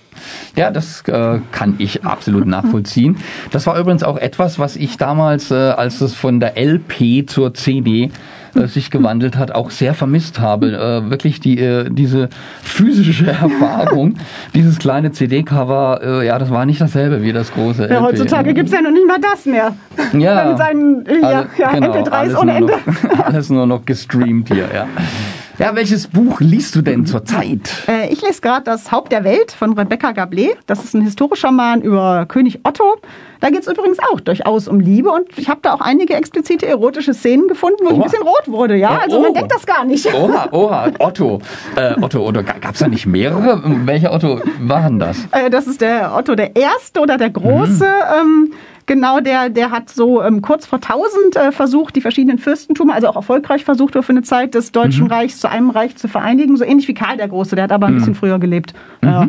Ja, 0.56 0.72
das 0.72 1.02
äh, 1.08 1.40
kann 1.52 1.76
ich 1.78 2.04
absolut 2.04 2.46
nachvollziehen. 2.48 3.18
Das 3.52 3.68
war 3.68 3.80
übrigens 3.80 4.04
auch 4.04 4.18
etwas, 4.18 4.58
was 4.58 4.76
ich 4.76 4.98
damals, 4.98 5.52
äh, 5.52 5.56
als 5.56 6.02
es 6.02 6.16
von 6.16 6.40
der 6.40 6.58
LP 6.58 7.30
zur 7.30 7.54
CD 7.54 8.10
äh, 8.58 8.68
sich 8.68 8.92
gewandelt 8.92 9.38
hat, 9.38 9.52
auch 9.52 9.70
sehr 9.70 9.94
vermisst 9.94 10.40
habe. 10.40 10.72
Äh, 10.72 11.10
wirklich 11.10 11.40
die, 11.40 11.60
äh, 11.60 11.90
diese 11.90 12.30
physische 12.62 13.28
Erfahrung, 13.32 14.16
dieses 14.54 14.80
kleine 14.80 15.12
CD-Cover, 15.12 16.02
äh, 16.04 16.26
ja, 16.28 16.38
das 16.40 16.50
war 16.52 16.66
nicht 16.66 16.82
dasselbe 16.82 17.22
wie 17.24 17.34
das 17.34 17.52
große. 17.54 17.88
Ja, 17.90 18.02
heutzutage 18.02 18.54
gibt's 18.54 18.72
ja 18.72 18.82
noch 18.82 18.92
nicht 18.92 19.08
mal 19.08 19.20
das 19.22 19.46
mehr. 19.46 19.74
Ja, 20.14 20.50
Mit 20.50 20.58
seinen 20.58 21.06
äh, 21.06 21.20
ja, 21.22 21.28
alle- 21.28 21.48
ja, 21.58 21.72
genau, 21.72 21.94
MP3s 21.94 22.10
alles 22.10 22.36
ohne 22.38 22.54
Ende. 22.58 22.74
Noch, 22.74 23.20
alles 23.26 23.50
nur 23.50 23.66
noch 23.68 23.86
gestreamt 23.86 24.50
hier, 24.52 24.66
ja. 24.74 24.88
Ja, 25.60 25.76
welches 25.76 26.06
Buch 26.08 26.40
liest 26.40 26.76
du 26.76 26.84
denn 26.84 27.08
zurzeit? 27.08 27.72
Äh, 27.88 28.14
Ich 28.14 28.22
lese 28.22 28.42
gerade 28.42 28.64
das 28.64 28.92
Haupt 28.92 29.12
der 29.12 29.24
Welt 29.24 29.52
von 29.52 29.74
Rebecca 29.74 30.12
Gablé. 30.12 30.50
Das 30.68 30.84
ist 30.84 30.94
ein 30.94 31.02
historischer 31.02 31.48
Roman 31.48 31.82
über 31.82 32.28
König 32.28 32.60
Otto. 32.64 32.84
Da 33.40 33.50
geht 33.50 33.62
es 33.62 33.68
übrigens 33.68 33.98
auch 34.12 34.20
durchaus 34.20 34.68
um 34.68 34.80
Liebe 34.80 35.10
und 35.10 35.26
ich 35.36 35.50
habe 35.50 35.60
da 35.64 35.74
auch 35.74 35.82
einige 35.82 36.14
explizite 36.14 36.68
erotische 36.68 37.16
Szenen 37.16 37.48
gefunden, 37.48 37.78
wo 37.82 37.88
ich 37.90 37.94
Oha. 37.94 38.04
ein 38.04 38.04
bisschen 38.04 38.24
rot 38.24 38.44
wurde. 38.48 38.76
Ja, 38.76 38.92
Ja, 38.94 39.00
also 39.00 39.18
oh. 39.18 39.22
man 39.24 39.34
denkt 39.34 39.52
das 39.52 39.66
gar 39.66 39.84
nicht. 39.84 40.06
Oha, 40.14 40.48
oha, 40.52 40.92
Otto. 41.00 41.42
Äh, 41.76 41.96
Otto, 42.02 42.20
oder 42.28 42.44
gab 42.44 42.74
es 42.74 42.80
da 42.80 42.88
nicht 42.88 43.08
mehrere? 43.08 43.60
Welcher 43.86 44.14
Otto 44.14 44.40
waren 44.60 45.00
das? 45.00 45.18
Äh, 45.32 45.50
Das 45.50 45.66
ist 45.66 45.82
der 45.82 46.16
Otto 46.16 46.36
der 46.36 46.56
Erste 46.56 47.00
oder 47.00 47.18
der 47.18 47.32
Große. 47.32 47.84
Mhm. 47.86 48.52
Ähm, 48.52 48.54
genau, 48.88 49.20
der, 49.20 49.50
der 49.50 49.70
hat 49.70 49.90
so 49.90 50.24
ähm, 50.24 50.42
kurz 50.42 50.66
vor 50.66 50.80
1000 50.80 51.36
äh, 51.36 51.52
versucht, 51.52 51.96
die 51.96 52.02
verschiedenen 52.02 52.40
Fürstentümer, 52.40 52.96
also 52.96 53.08
auch 53.08 53.16
erfolgreich 53.16 53.64
versucht, 53.64 53.94
für 53.94 54.10
eine 54.10 54.24
Zeit 54.24 54.56
des 54.56 54.72
Deutschen 54.72 55.06
Mhm. 55.06 55.12
Reichs 55.12 55.40
zu 55.40 55.50
einem 55.50 55.70
Reich 55.70 55.96
zu 55.96 56.08
vereinigen. 56.08 56.58
So 56.58 56.64
ähnlich 56.64 56.88
wie 56.88 56.96
Karl 56.96 57.18
der 57.18 57.28
Große, 57.28 57.56
der 57.56 57.66
hat 57.66 57.72
aber 57.72 57.88
ein 57.88 57.96
bisschen 57.96 58.16
früher 58.16 58.40
gelebt. 58.40 58.74
Ja. 59.04 59.28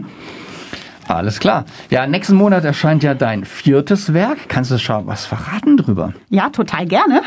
Alles 1.08 1.40
klar. 1.40 1.64
Ja, 1.90 2.06
nächsten 2.06 2.36
Monat 2.36 2.64
erscheint 2.64 3.02
ja 3.02 3.14
dein 3.14 3.44
viertes 3.44 4.12
Werk. 4.12 4.48
Kannst 4.48 4.70
du 4.70 4.78
schon 4.78 5.06
was 5.06 5.24
verraten 5.24 5.76
drüber? 5.78 6.12
Ja, 6.28 6.50
total 6.50 6.86
gerne. 6.86 7.22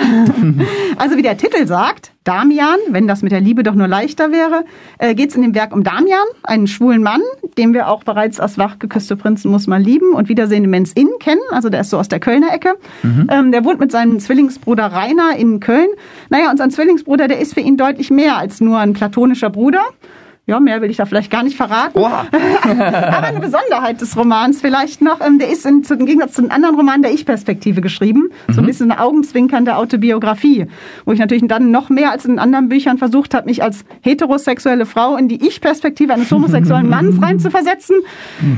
also 0.98 1.18
wie 1.18 1.24
der 1.24 1.38
Titel 1.38 1.66
sagt, 1.66 2.12
Damian, 2.24 2.78
wenn 2.90 3.08
das 3.08 3.24
mit 3.24 3.32
der 3.32 3.42
Liebe 3.42 3.64
doch 3.64 3.74
nur 3.74 3.88
leichter 3.88 4.32
wäre, 4.32 4.66
äh, 5.00 5.16
geht 5.16 5.32
es 5.32 5.36
in 5.36 5.42
dem 5.42 5.56
Werk 5.56 5.74
um 5.74 5.84
Damian, 5.84 6.20
einen 6.44 6.68
schwulen 6.68 7.02
Mann, 7.02 7.22
den 7.58 7.74
wir 7.74 7.88
auch 7.88 8.04
bereits 8.04 8.40
aus 8.40 8.60
Wach 8.60 8.78
geküsste 8.78 9.16
Prinzen 9.16 9.50
muss 9.50 9.66
man 9.66 9.82
lieben 9.82 10.14
und 10.14 10.30
Wiedersehen 10.30 10.64
im 10.64 10.70
Men's 10.70 10.94
Inn 10.94 11.10
kennen. 11.20 11.42
Also 11.50 11.70
der 11.70 11.82
ist 11.82 11.90
so 11.90 11.98
aus 11.98 12.08
der 12.08 12.20
Kölner 12.20 12.54
Ecke. 12.54 12.76
Ähm, 13.32 13.52
der 13.52 13.66
wohnt 13.66 13.80
mit 13.80 13.92
seinem 13.92 14.20
Zwillingsbruder 14.20 14.86
Rainer 14.86 15.36
in 15.38 15.60
Köln. 15.60 15.90
Naja, 16.30 16.52
und 16.52 16.58
sein 16.58 16.70
Zwillingsbruder, 16.70 17.28
der 17.28 17.40
ist 17.40 17.56
für 17.56 17.62
ihn 17.62 17.78
deutlich 17.78 18.12
mehr 18.12 18.38
als 18.38 18.62
nur 18.62 18.78
ein 18.78 18.94
platonischer 18.94 19.50
Bruder. 19.50 19.82
Ja, 20.48 20.60
mehr 20.60 20.82
will 20.82 20.90
ich 20.90 20.98
da 20.98 21.06
vielleicht 21.06 21.30
gar 21.30 21.44
nicht 21.44 21.56
verraten. 21.56 22.00
Oha. 22.00 22.26
Aber 22.64 23.28
eine 23.28 23.40
Besonderheit 23.40 24.02
des 24.02 24.18
Romans 24.18 24.60
vielleicht 24.60 25.00
noch, 25.00 25.22
ähm, 25.22 25.38
der 25.38 25.52
ist 25.52 25.68
im 25.68 25.84
Gegensatz 25.84 26.34
zu 26.34 26.42
den 26.42 26.50
anderen 26.50 26.76
Romanen 26.76 27.04
der 27.04 27.14
Ich-Perspektive 27.14 27.80
geschrieben. 27.80 28.32
So 28.50 28.60
ein 28.60 28.66
bisschen 28.66 28.92
eine 28.92 29.02
augenzwinkernde 29.02 29.76
Autobiografie, 29.76 30.66
wo 31.06 31.12
ich 31.12 31.20
natürlich 31.20 31.44
dann 31.48 31.70
noch 31.70 31.90
mehr 31.90 32.10
als 32.10 32.26
in 32.26 32.40
anderen 32.40 32.70
Büchern 32.70 32.98
versucht 32.98 33.36
habe, 33.36 33.46
mich 33.46 33.62
als 33.62 33.86
heterosexuelle 34.02 34.88
Frau 34.88 35.16
in 35.16 35.28
die 35.28 35.46
Ich-Perspektive 35.46 36.14
eines 36.14 36.32
homosexuellen 36.32 36.90
Mannes 36.90 37.22
reinzuversetzen. 37.22 37.98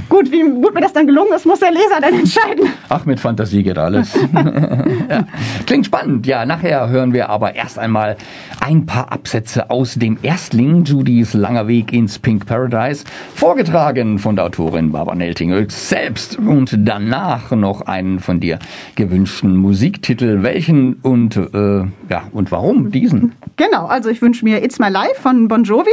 Gut, 0.08 0.32
wie 0.32 0.42
gut 0.42 0.74
mir 0.74 0.82
das 0.82 0.94
dann 0.94 1.06
gelungen 1.06 1.34
ist, 1.36 1.46
muss 1.46 1.60
der 1.60 1.72
Leser 1.72 2.00
dann 2.00 2.14
entscheiden. 2.14 2.70
Ach, 2.88 3.06
mit 3.06 3.20
Fantasie 3.20 3.62
geht 3.62 3.78
alles. 3.78 4.18
ja. 5.10 5.28
Klingt 5.68 5.86
spannend. 5.86 6.26
Ja, 6.28 6.46
nachher 6.46 6.88
hören 6.88 7.12
wir 7.12 7.30
aber 7.30 7.56
erst 7.56 7.78
einmal 7.78 8.16
ein 8.62 8.86
paar 8.86 9.12
Absätze 9.12 9.70
aus 9.70 9.96
dem 9.96 10.18
Erstling 10.24 10.86
Judys 10.86 11.34
langer 11.34 11.68
Weg 11.68 11.73
ins 11.82 12.20
Pink 12.20 12.46
Paradise, 12.46 13.04
vorgetragen 13.36 14.20
von 14.20 14.36
der 14.36 14.46
Autorin 14.46 14.92
Barbara 14.92 15.16
Neltingel 15.16 15.70
selbst 15.70 16.38
und 16.38 16.76
danach 16.78 17.52
noch 17.52 17.82
einen 17.82 18.20
von 18.20 18.40
dir 18.40 18.60
gewünschten 18.96 19.56
Musiktitel. 19.58 20.44
Welchen 20.44 20.94
und 21.02 21.36
äh, 21.36 21.80
ja 22.10 22.24
und 22.32 22.52
warum 22.52 22.92
diesen? 22.92 23.34
Genau, 23.58 23.86
also 23.88 24.10
ich 24.10 24.22
wünsche 24.22 24.46
mir 24.46 24.64
It's 24.64 24.80
My 24.80 24.90
Life 24.90 25.22
von 25.22 25.48
Bon 25.48 25.64
Jovi. 25.64 25.90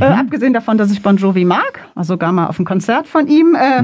Äh, 0.00 0.04
abgesehen 0.04 0.52
davon, 0.52 0.78
dass 0.78 0.90
ich 0.92 1.02
Bon 1.02 1.16
Jovi 1.16 1.44
mag, 1.44 1.80
also 1.94 2.14
sogar 2.14 2.32
mal 2.32 2.46
auf 2.46 2.58
ein 2.58 2.64
Konzert 2.64 3.06
von 3.08 3.26
ihm, 3.26 3.56
äh, 3.56 3.82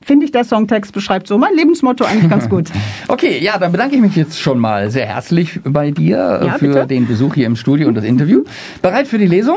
finde 0.00 0.24
ich, 0.24 0.32
der 0.32 0.44
Songtext 0.44 0.92
beschreibt 0.92 1.26
so 1.28 1.36
mein 1.38 1.54
Lebensmotto 1.54 2.04
eigentlich 2.04 2.30
ganz 2.30 2.48
gut. 2.48 2.70
Okay, 3.08 3.38
ja, 3.42 3.58
dann 3.58 3.72
bedanke 3.72 3.96
ich 3.96 4.00
mich 4.00 4.16
jetzt 4.16 4.40
schon 4.40 4.58
mal 4.58 4.90
sehr 4.90 5.04
herzlich 5.06 5.60
bei 5.64 5.90
dir 5.90 6.40
äh, 6.42 6.46
Ja, 6.46 6.52
für 6.54 6.68
bitte. 6.68 6.86
den 6.86 7.06
Besuch 7.06 7.34
hier 7.34 7.46
im 7.46 7.56
Studio 7.56 7.88
und 7.88 7.94
das 7.94 8.04
Interview. 8.04 8.44
Bereit 8.80 9.06
für 9.06 9.18
die 9.18 9.26
Lesung? 9.26 9.56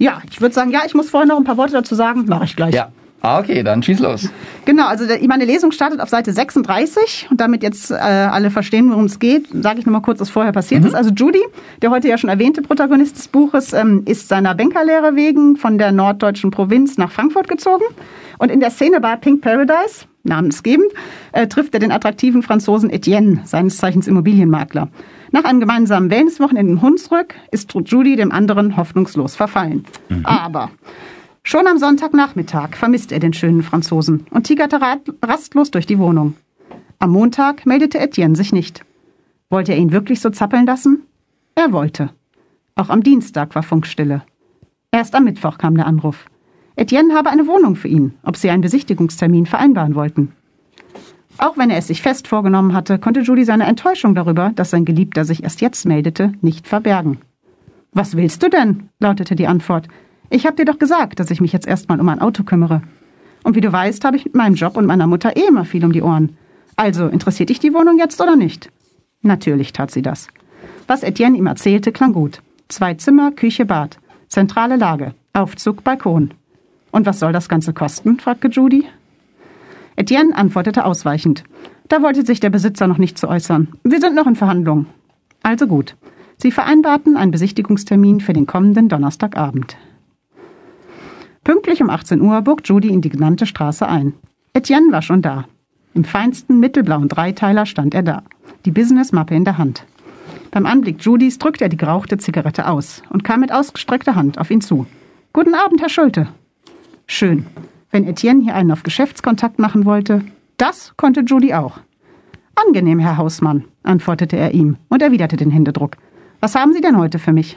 Ja, 0.00 0.22
ich 0.30 0.40
würde 0.40 0.54
sagen, 0.54 0.70
ja, 0.70 0.80
ich 0.86 0.94
muss 0.94 1.10
vorher 1.10 1.28
noch 1.28 1.36
ein 1.36 1.44
paar 1.44 1.58
Worte 1.58 1.74
dazu 1.74 1.94
sagen, 1.94 2.24
mache 2.26 2.44
ich 2.44 2.56
gleich. 2.56 2.74
Ja. 2.74 2.88
Ah, 3.22 3.38
okay, 3.38 3.62
dann 3.62 3.82
schieß 3.82 3.98
los. 3.98 4.30
Genau, 4.64 4.86
also 4.86 5.04
meine 5.28 5.44
Lesung 5.44 5.72
startet 5.72 6.00
auf 6.00 6.08
Seite 6.08 6.32
36 6.32 7.28
und 7.30 7.38
damit 7.38 7.62
jetzt 7.62 7.90
äh, 7.90 7.94
alle 7.96 8.50
verstehen, 8.50 8.88
worum 8.90 9.04
es 9.04 9.18
geht, 9.18 9.48
sage 9.52 9.80
ich 9.80 9.84
nochmal 9.84 10.00
kurz, 10.00 10.20
was 10.20 10.30
vorher 10.30 10.52
passiert 10.52 10.86
ist. 10.86 10.94
Also 10.94 11.10
Judy, 11.10 11.42
der 11.82 11.90
heute 11.90 12.08
ja 12.08 12.16
schon 12.16 12.30
erwähnte 12.30 12.62
Protagonist 12.62 13.18
des 13.18 13.28
Buches, 13.28 13.74
ähm, 13.74 14.04
ist 14.06 14.28
seiner 14.28 14.54
Bankerlehre 14.54 15.16
wegen 15.16 15.56
von 15.56 15.76
der 15.76 15.92
norddeutschen 15.92 16.50
Provinz 16.50 16.96
nach 16.96 17.12
Frankfurt 17.12 17.46
gezogen 17.46 17.84
und 18.38 18.50
in 18.50 18.60
der 18.60 18.70
Szene 18.70 19.00
bei 19.00 19.16
Pink 19.16 19.42
Paradise, 19.42 20.06
namensgebend, 20.22 20.92
äh, 21.32 21.46
trifft 21.46 21.74
er 21.74 21.80
den 21.80 21.92
attraktiven 21.92 22.42
Franzosen 22.42 22.90
Etienne, 22.90 23.42
seines 23.44 23.76
Zeichens 23.76 24.08
Immobilienmakler. 24.08 24.88
Nach 25.32 25.44
einem 25.44 25.60
gemeinsamen 25.60 26.10
Wellnesswochenende 26.10 26.72
in 26.72 26.82
Hunsrück 26.82 27.34
ist 27.50 27.72
Judy 27.86 28.16
dem 28.16 28.32
anderen 28.32 28.76
hoffnungslos 28.76 29.36
verfallen. 29.36 29.84
Aber 30.24 30.70
Schon 31.42 31.66
am 31.66 31.78
Sonntagnachmittag 31.78 32.76
vermisst 32.76 33.12
er 33.12 33.18
den 33.18 33.32
schönen 33.32 33.62
Franzosen 33.62 34.26
und 34.30 34.44
tigerte 34.46 34.78
rastlos 35.22 35.70
durch 35.70 35.86
die 35.86 35.98
Wohnung. 35.98 36.36
Am 36.98 37.10
Montag 37.10 37.64
meldete 37.64 37.98
Etienne 37.98 38.36
sich 38.36 38.52
nicht. 38.52 38.84
Wollte 39.48 39.72
er 39.72 39.78
ihn 39.78 39.90
wirklich 39.90 40.20
so 40.20 40.30
zappeln 40.30 40.66
lassen? 40.66 41.02
Er 41.54 41.72
wollte. 41.72 42.10
Auch 42.74 42.90
am 42.90 43.02
Dienstag 43.02 43.54
war 43.54 43.62
Funkstille. 43.62 44.22
Erst 44.92 45.14
am 45.14 45.24
Mittwoch 45.24 45.58
kam 45.58 45.76
der 45.76 45.86
Anruf. 45.86 46.26
Etienne 46.80 47.14
habe 47.14 47.28
eine 47.28 47.46
Wohnung 47.46 47.76
für 47.76 47.88
ihn, 47.88 48.14
ob 48.22 48.38
sie 48.38 48.48
einen 48.48 48.62
Besichtigungstermin 48.62 49.44
vereinbaren 49.44 49.94
wollten. 49.94 50.32
Auch 51.36 51.58
wenn 51.58 51.68
er 51.68 51.76
es 51.76 51.88
sich 51.88 52.00
fest 52.00 52.26
vorgenommen 52.26 52.72
hatte, 52.72 52.98
konnte 52.98 53.20
Judy 53.20 53.44
seine 53.44 53.64
Enttäuschung 53.64 54.14
darüber, 54.14 54.52
dass 54.54 54.70
sein 54.70 54.86
Geliebter 54.86 55.26
sich 55.26 55.44
erst 55.44 55.60
jetzt 55.60 55.84
meldete, 55.84 56.32
nicht 56.40 56.66
verbergen. 56.66 57.18
Was 57.92 58.16
willst 58.16 58.42
du 58.42 58.48
denn? 58.48 58.88
lautete 58.98 59.36
die 59.36 59.46
Antwort. 59.46 59.88
Ich 60.30 60.46
habe 60.46 60.56
dir 60.56 60.64
doch 60.64 60.78
gesagt, 60.78 61.20
dass 61.20 61.30
ich 61.30 61.42
mich 61.42 61.52
jetzt 61.52 61.66
erstmal 61.66 62.00
um 62.00 62.08
ein 62.08 62.22
Auto 62.22 62.44
kümmere. 62.44 62.80
Und 63.44 63.56
wie 63.56 63.60
du 63.60 63.70
weißt, 63.70 64.02
habe 64.06 64.16
ich 64.16 64.24
mit 64.24 64.34
meinem 64.34 64.54
Job 64.54 64.78
und 64.78 64.86
meiner 64.86 65.06
Mutter 65.06 65.36
eh 65.36 65.48
immer 65.48 65.66
viel 65.66 65.84
um 65.84 65.92
die 65.92 66.02
Ohren. 66.02 66.38
Also, 66.76 67.08
interessiert 67.08 67.50
dich 67.50 67.60
die 67.60 67.74
Wohnung 67.74 67.98
jetzt 67.98 68.22
oder 68.22 68.36
nicht? 68.36 68.70
Natürlich 69.20 69.74
tat 69.74 69.90
sie 69.90 70.00
das. 70.00 70.28
Was 70.86 71.02
Etienne 71.02 71.36
ihm 71.36 71.46
erzählte, 71.46 71.92
klang 71.92 72.14
gut. 72.14 72.40
Zwei 72.68 72.94
Zimmer, 72.94 73.32
Küche, 73.32 73.66
Bad. 73.66 73.98
Zentrale 74.28 74.76
Lage. 74.76 75.12
Aufzug, 75.34 75.84
Balkon. 75.84 76.32
Und 76.90 77.06
was 77.06 77.18
soll 77.18 77.32
das 77.32 77.48
Ganze 77.48 77.72
kosten? 77.72 78.18
fragte 78.18 78.48
Judy. 78.48 78.84
Etienne 79.96 80.34
antwortete 80.34 80.84
ausweichend. 80.84 81.44
Da 81.88 82.02
wollte 82.02 82.24
sich 82.24 82.40
der 82.40 82.50
Besitzer 82.50 82.86
noch 82.86 82.98
nicht 82.98 83.18
zu 83.18 83.28
äußern. 83.28 83.68
Wir 83.84 84.00
sind 84.00 84.14
noch 84.14 84.26
in 84.26 84.36
Verhandlungen. 84.36 84.86
Also 85.42 85.66
gut. 85.66 85.96
Sie 86.36 86.50
vereinbarten 86.50 87.16
einen 87.16 87.32
Besichtigungstermin 87.32 88.20
für 88.20 88.32
den 88.32 88.46
kommenden 88.46 88.88
Donnerstagabend. 88.88 89.76
Pünktlich 91.44 91.82
um 91.82 91.90
18 91.90 92.20
Uhr 92.20 92.40
bog 92.42 92.62
Judy 92.64 92.88
in 92.88 93.00
die 93.00 93.08
genannte 93.08 93.46
Straße 93.46 93.86
ein. 93.86 94.14
Etienne 94.52 94.92
war 94.92 95.02
schon 95.02 95.22
da. 95.22 95.46
Im 95.94 96.04
feinsten 96.04 96.60
mittelblauen 96.60 97.08
Dreiteiler 97.08 97.66
stand 97.66 97.94
er 97.94 98.02
da, 98.02 98.22
die 98.64 98.70
Businessmappe 98.70 99.34
in 99.34 99.44
der 99.44 99.58
Hand. 99.58 99.84
Beim 100.50 100.66
Anblick 100.66 101.02
Judys 101.02 101.38
drückte 101.38 101.64
er 101.64 101.68
die 101.68 101.76
gerauchte 101.76 102.18
Zigarette 102.18 102.68
aus 102.68 103.02
und 103.10 103.24
kam 103.24 103.40
mit 103.40 103.52
ausgestreckter 103.52 104.14
Hand 104.14 104.38
auf 104.38 104.50
ihn 104.50 104.60
zu. 104.60 104.86
Guten 105.32 105.54
Abend, 105.54 105.80
Herr 105.80 105.88
Schulte. 105.88 106.28
Schön. 107.12 107.44
Wenn 107.90 108.06
Etienne 108.06 108.40
hier 108.40 108.54
einen 108.54 108.70
auf 108.70 108.84
Geschäftskontakt 108.84 109.58
machen 109.58 109.84
wollte, 109.84 110.22
das 110.58 110.94
konnte 110.96 111.22
Judy 111.22 111.52
auch. 111.54 111.80
Angenehm, 112.54 113.00
Herr 113.00 113.16
Hausmann, 113.16 113.64
antwortete 113.82 114.36
er 114.36 114.54
ihm 114.54 114.76
und 114.88 115.02
erwiderte 115.02 115.36
den 115.36 115.50
Händedruck. 115.50 115.96
Was 116.38 116.54
haben 116.54 116.72
Sie 116.72 116.80
denn 116.80 116.96
heute 116.96 117.18
für 117.18 117.32
mich? 117.32 117.56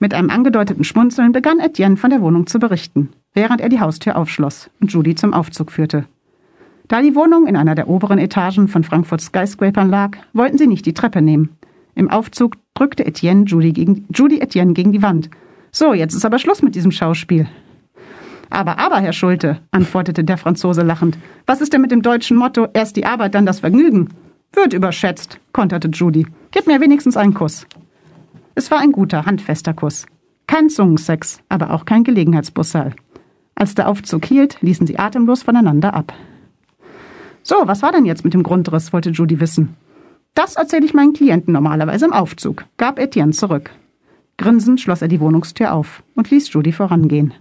Mit 0.00 0.12
einem 0.12 0.28
angedeuteten 0.28 0.82
Schmunzeln 0.82 1.30
begann 1.30 1.60
Etienne 1.60 1.96
von 1.96 2.10
der 2.10 2.20
Wohnung 2.20 2.48
zu 2.48 2.58
berichten, 2.58 3.10
während 3.32 3.60
er 3.60 3.68
die 3.68 3.78
Haustür 3.78 4.16
aufschloss 4.16 4.70
und 4.80 4.92
Judy 4.92 5.14
zum 5.14 5.34
Aufzug 5.34 5.70
führte. 5.70 6.06
Da 6.88 7.00
die 7.00 7.14
Wohnung 7.14 7.46
in 7.46 7.56
einer 7.56 7.76
der 7.76 7.88
oberen 7.88 8.18
Etagen 8.18 8.66
von 8.66 8.82
Frankfurts 8.82 9.26
Skyscrapern 9.26 9.88
lag, 9.88 10.18
wollten 10.32 10.58
sie 10.58 10.66
nicht 10.66 10.84
die 10.84 10.94
Treppe 10.94 11.22
nehmen. 11.22 11.50
Im 11.94 12.10
Aufzug 12.10 12.56
drückte 12.74 13.06
Etienne 13.06 13.44
Judy, 13.44 13.72
gegen, 13.72 14.08
Judy 14.12 14.40
Etienne 14.40 14.72
gegen 14.72 14.90
die 14.90 15.02
Wand. 15.02 15.30
So, 15.70 15.94
jetzt 15.94 16.14
ist 16.14 16.24
aber 16.24 16.40
Schluss 16.40 16.60
mit 16.60 16.74
diesem 16.74 16.90
Schauspiel. 16.90 17.46
Aber, 18.52 18.78
aber, 18.78 19.00
Herr 19.00 19.14
Schulte, 19.14 19.60
antwortete 19.70 20.24
der 20.24 20.36
Franzose 20.36 20.82
lachend, 20.82 21.16
was 21.46 21.62
ist 21.62 21.72
denn 21.72 21.80
mit 21.80 21.90
dem 21.90 22.02
deutschen 22.02 22.36
Motto, 22.36 22.68
erst 22.74 22.96
die 22.96 23.06
Arbeit, 23.06 23.34
dann 23.34 23.46
das 23.46 23.60
Vergnügen? 23.60 24.10
Wird 24.52 24.74
überschätzt, 24.74 25.40
konterte 25.54 25.88
Judy. 25.88 26.26
Gib 26.50 26.66
mir 26.66 26.78
wenigstens 26.78 27.16
einen 27.16 27.32
Kuss. 27.32 27.66
Es 28.54 28.70
war 28.70 28.80
ein 28.80 28.92
guter, 28.92 29.24
handfester 29.24 29.72
Kuss. 29.72 30.04
Kein 30.46 30.68
Zungensex, 30.68 31.40
aber 31.48 31.70
auch 31.70 31.86
kein 31.86 32.04
Gelegenheitsbussal. 32.04 32.92
Als 33.54 33.74
der 33.74 33.88
Aufzug 33.88 34.26
hielt, 34.26 34.60
ließen 34.60 34.86
sie 34.86 34.98
atemlos 34.98 35.42
voneinander 35.42 35.94
ab. 35.94 36.12
So, 37.42 37.54
was 37.64 37.80
war 37.80 37.92
denn 37.92 38.04
jetzt 38.04 38.22
mit 38.22 38.34
dem 38.34 38.42
Grundriss, 38.42 38.92
wollte 38.92 39.10
Judy 39.12 39.40
wissen. 39.40 39.76
Das 40.34 40.56
erzähle 40.56 40.84
ich 40.84 40.92
meinen 40.92 41.14
Klienten 41.14 41.54
normalerweise 41.54 42.04
im 42.04 42.12
Aufzug, 42.12 42.66
gab 42.76 42.98
Etienne 42.98 43.32
zurück. 43.32 43.70
Grinsend 44.36 44.78
schloss 44.78 45.00
er 45.00 45.08
die 45.08 45.20
Wohnungstür 45.20 45.72
auf 45.72 46.02
und 46.16 46.30
ließ 46.30 46.52
Judy 46.52 46.72
vorangehen. 46.72 47.32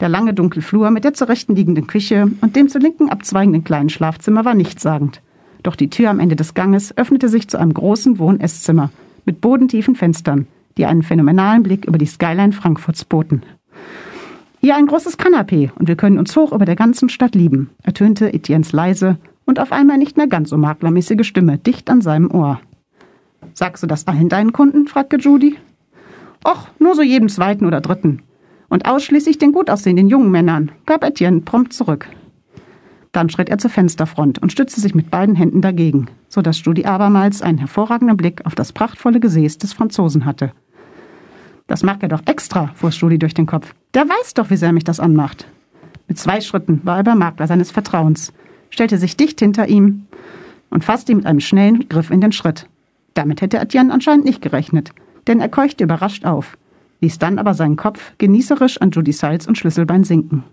Der 0.00 0.08
lange 0.08 0.32
dunkle 0.32 0.62
Flur 0.62 0.90
mit 0.90 1.04
der 1.04 1.14
zur 1.14 1.28
rechten 1.28 1.56
liegenden 1.56 1.86
Küche 1.86 2.30
und 2.40 2.54
dem 2.54 2.68
zur 2.68 2.80
linken 2.80 3.10
abzweigenden 3.10 3.64
kleinen 3.64 3.88
Schlafzimmer 3.88 4.44
war 4.44 4.54
nichtssagend. 4.54 5.20
Doch 5.64 5.74
die 5.74 5.90
Tür 5.90 6.10
am 6.10 6.20
Ende 6.20 6.36
des 6.36 6.54
Ganges 6.54 6.96
öffnete 6.96 7.28
sich 7.28 7.48
zu 7.48 7.58
einem 7.58 7.74
großen 7.74 8.18
Wohn-Esszimmer 8.18 8.90
mit 9.24 9.40
bodentiefen 9.40 9.96
Fenstern, 9.96 10.46
die 10.76 10.86
einen 10.86 11.02
phänomenalen 11.02 11.64
Blick 11.64 11.84
über 11.84 11.98
die 11.98 12.06
Skyline 12.06 12.52
Frankfurts 12.52 13.04
boten. 13.04 13.42
Hier 14.60 14.76
ein 14.76 14.86
großes 14.86 15.18
Kanapee 15.18 15.70
und 15.78 15.88
wir 15.88 15.96
können 15.96 16.18
uns 16.18 16.34
hoch 16.36 16.52
über 16.52 16.64
der 16.64 16.76
ganzen 16.76 17.08
Stadt 17.08 17.34
lieben, 17.34 17.70
ertönte 17.82 18.32
Etiennes 18.32 18.72
leise 18.72 19.18
und 19.44 19.58
auf 19.60 19.72
einmal 19.72 19.98
nicht 19.98 20.16
mehr 20.16 20.28
ganz 20.28 20.50
so 20.50 20.56
maklermäßige 20.56 21.26
Stimme 21.26 21.58
dicht 21.58 21.90
an 21.90 22.00
seinem 22.00 22.30
Ohr. 22.30 22.60
Sagst 23.54 23.82
du 23.82 23.86
das 23.86 24.06
allen 24.06 24.28
deinen 24.28 24.52
Kunden? 24.52 24.86
fragte 24.86 25.16
Judy. 25.16 25.56
Och, 26.46 26.68
nur 26.78 26.94
so 26.94 27.02
jedem 27.02 27.28
zweiten 27.28 27.66
oder 27.66 27.80
dritten. 27.80 28.22
Und 28.68 28.86
ausschließlich 28.86 29.38
den 29.38 29.52
gut 29.52 29.70
aussehenden 29.70 30.08
jungen 30.08 30.30
Männern, 30.30 30.72
gab 30.86 31.04
Etienne 31.04 31.40
prompt 31.40 31.72
zurück. 31.72 32.06
Dann 33.12 33.30
schritt 33.30 33.48
er 33.48 33.58
zur 33.58 33.70
Fensterfront 33.70 34.38
und 34.40 34.52
stützte 34.52 34.80
sich 34.80 34.94
mit 34.94 35.10
beiden 35.10 35.34
Händen 35.34 35.62
dagegen, 35.62 36.08
so 36.28 36.42
dass 36.42 36.62
Judy 36.62 36.84
abermals 36.84 37.40
einen 37.40 37.58
hervorragenden 37.58 38.16
Blick 38.16 38.44
auf 38.44 38.54
das 38.54 38.72
prachtvolle 38.72 39.20
Gesäß 39.20 39.58
des 39.58 39.72
Franzosen 39.72 40.24
hatte. 40.24 40.52
Das 41.66 41.82
mag 41.82 42.02
er 42.02 42.08
doch 42.08 42.22
extra, 42.26 42.70
fuhr 42.74 42.90
Judy 42.90 43.18
durch 43.18 43.34
den 43.34 43.46
Kopf. 43.46 43.74
Der 43.94 44.08
weiß 44.08 44.34
doch, 44.34 44.50
wie 44.50 44.56
sehr 44.56 44.72
mich 44.72 44.84
das 44.84 45.00
anmacht. 45.00 45.46
Mit 46.06 46.18
zwei 46.18 46.40
Schritten 46.40 46.80
war 46.84 46.98
er 46.98 47.04
beim 47.04 47.18
Makler 47.18 47.46
seines 47.46 47.70
Vertrauens, 47.70 48.32
stellte 48.70 48.98
sich 48.98 49.16
dicht 49.16 49.38
hinter 49.40 49.68
ihm 49.68 50.06
und 50.70 50.84
fasste 50.84 51.12
ihn 51.12 51.18
mit 51.18 51.26
einem 51.26 51.40
schnellen 51.40 51.88
Griff 51.88 52.10
in 52.10 52.20
den 52.20 52.32
Schritt. 52.32 52.66
Damit 53.14 53.40
hätte 53.40 53.58
Etienne 53.58 53.92
anscheinend 53.92 54.24
nicht 54.24 54.42
gerechnet, 54.42 54.92
denn 55.26 55.40
er 55.40 55.48
keuchte 55.48 55.84
überrascht 55.84 56.24
auf, 56.24 56.56
ließ 57.00 57.18
dann 57.18 57.38
aber 57.38 57.54
seinen 57.54 57.76
Kopf 57.76 58.12
genießerisch 58.18 58.80
an 58.80 58.90
Judys 58.90 59.22
Hals 59.22 59.46
und 59.46 59.56
Schlüsselbein 59.56 60.04
sinken. 60.04 60.44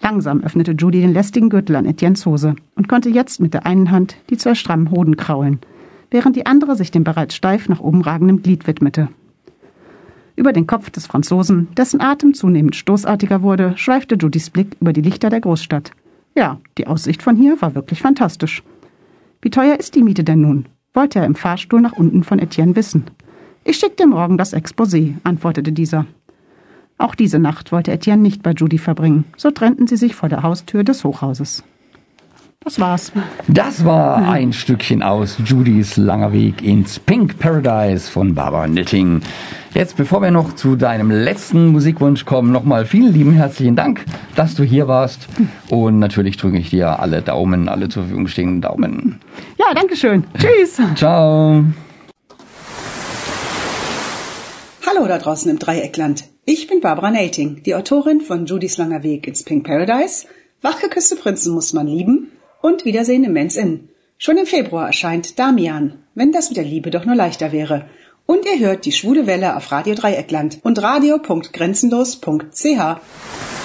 Langsam 0.00 0.42
öffnete 0.42 0.72
Judy 0.72 1.00
den 1.00 1.12
lästigen 1.12 1.48
Gürtel 1.48 1.76
an 1.76 1.86
Etiennes 1.86 2.26
Hose 2.26 2.56
und 2.74 2.88
konnte 2.88 3.08
jetzt 3.08 3.40
mit 3.40 3.54
der 3.54 3.64
einen 3.64 3.90
Hand 3.90 4.16
die 4.30 4.36
zwei 4.36 4.54
strammen 4.54 4.90
Hoden 4.90 5.16
kraulen, 5.16 5.60
während 6.10 6.36
die 6.36 6.46
andere 6.46 6.76
sich 6.76 6.90
dem 6.90 7.04
bereits 7.04 7.34
steif 7.34 7.68
nach 7.68 7.80
oben 7.80 8.02
ragenden 8.02 8.42
Glied 8.42 8.66
widmete. 8.66 9.08
Über 10.36 10.52
den 10.52 10.66
Kopf 10.66 10.90
des 10.90 11.06
Franzosen, 11.06 11.68
dessen 11.76 12.00
Atem 12.00 12.34
zunehmend 12.34 12.74
stoßartiger 12.74 13.42
wurde, 13.42 13.74
schweifte 13.76 14.16
Judys 14.16 14.50
Blick 14.50 14.76
über 14.80 14.92
die 14.92 15.00
Lichter 15.00 15.30
der 15.30 15.40
Großstadt. 15.40 15.92
Ja, 16.34 16.58
die 16.76 16.88
Aussicht 16.88 17.22
von 17.22 17.36
hier 17.36 17.62
war 17.62 17.74
wirklich 17.76 18.02
fantastisch. 18.02 18.62
Wie 19.40 19.50
teuer 19.50 19.78
ist 19.78 19.94
die 19.94 20.02
Miete 20.02 20.24
denn 20.24 20.40
nun? 20.40 20.66
wollte 20.92 21.18
er 21.18 21.26
im 21.26 21.34
Fahrstuhl 21.34 21.80
nach 21.80 21.92
unten 21.92 22.22
von 22.22 22.38
Etienne 22.38 22.76
wissen. 22.76 23.04
Ich 23.64 23.78
schick 23.78 23.96
dir 23.96 24.06
morgen 24.06 24.36
das 24.36 24.54
Exposé, 24.54 25.14
antwortete 25.24 25.72
dieser. 25.72 26.06
Auch 26.98 27.14
diese 27.14 27.38
Nacht 27.38 27.72
wollte 27.72 27.92
Etienne 27.92 28.22
nicht 28.22 28.42
bei 28.42 28.52
Judy 28.52 28.78
verbringen. 28.78 29.24
So 29.36 29.50
trennten 29.50 29.86
sie 29.86 29.96
sich 29.96 30.14
vor 30.14 30.28
der 30.28 30.42
Haustür 30.42 30.84
des 30.84 31.02
Hochhauses. 31.02 31.64
Das 32.64 32.80
war's. 32.80 33.12
Das 33.46 33.84
war 33.84 34.26
ein 34.26 34.54
Stückchen 34.54 35.02
aus 35.02 35.36
Judys 35.44 35.98
langer 35.98 36.32
Weg 36.32 36.62
ins 36.62 36.98
Pink 36.98 37.38
Paradise 37.38 38.10
von 38.10 38.34
Barbara 38.34 38.66
Nitting. 38.66 39.20
Jetzt, 39.74 39.96
bevor 39.96 40.22
wir 40.22 40.30
noch 40.30 40.54
zu 40.54 40.76
deinem 40.76 41.10
letzten 41.10 41.68
Musikwunsch 41.72 42.24
kommen, 42.24 42.52
nochmal 42.52 42.86
vielen 42.86 43.12
lieben 43.12 43.32
herzlichen 43.32 43.76
Dank, 43.76 44.04
dass 44.34 44.54
du 44.54 44.62
hier 44.62 44.88
warst. 44.88 45.28
Und 45.68 45.98
natürlich 45.98 46.38
drücke 46.38 46.56
ich 46.58 46.70
dir 46.70 47.00
alle 47.00 47.20
Daumen, 47.20 47.68
alle 47.68 47.90
zur 47.90 48.04
Verfügung 48.04 48.28
stehenden 48.28 48.62
Daumen. 48.62 49.20
Ja, 49.58 49.74
danke 49.74 49.96
schön. 49.96 50.24
Tschüss. 50.38 50.80
Ciao. 50.94 51.64
Hallo 54.94 55.08
da 55.08 55.18
draußen 55.18 55.50
im 55.50 55.58
Dreieckland. 55.58 56.24
Ich 56.44 56.68
bin 56.68 56.80
Barbara 56.80 57.10
Nating, 57.10 57.64
die 57.64 57.74
Autorin 57.74 58.20
von 58.20 58.46
Judys 58.46 58.76
langer 58.76 59.02
Weg 59.02 59.26
ins 59.26 59.42
Pink 59.42 59.66
Paradise, 59.66 60.28
Wachgeküsste 60.62 61.16
Prinzen 61.16 61.52
muss 61.52 61.72
man 61.72 61.88
lieben 61.88 62.30
und 62.60 62.84
Wiedersehen 62.84 63.24
im 63.24 63.32
Men's 63.32 63.56
Inn. 63.56 63.88
Schon 64.18 64.36
im 64.36 64.46
Februar 64.46 64.86
erscheint 64.86 65.36
Damian, 65.38 66.04
wenn 66.14 66.30
das 66.30 66.50
mit 66.50 66.58
der 66.58 66.64
Liebe 66.64 66.90
doch 66.90 67.06
nur 67.06 67.16
leichter 67.16 67.50
wäre. 67.50 67.86
Und 68.26 68.46
ihr 68.46 68.60
hört 68.60 68.84
die 68.84 68.92
schwule 68.92 69.26
Welle 69.26 69.56
auf 69.56 69.72
Radio 69.72 69.96
Dreieckland 69.96 70.60
und 70.62 70.80
radio.grenzenlos.ch. 70.80 73.63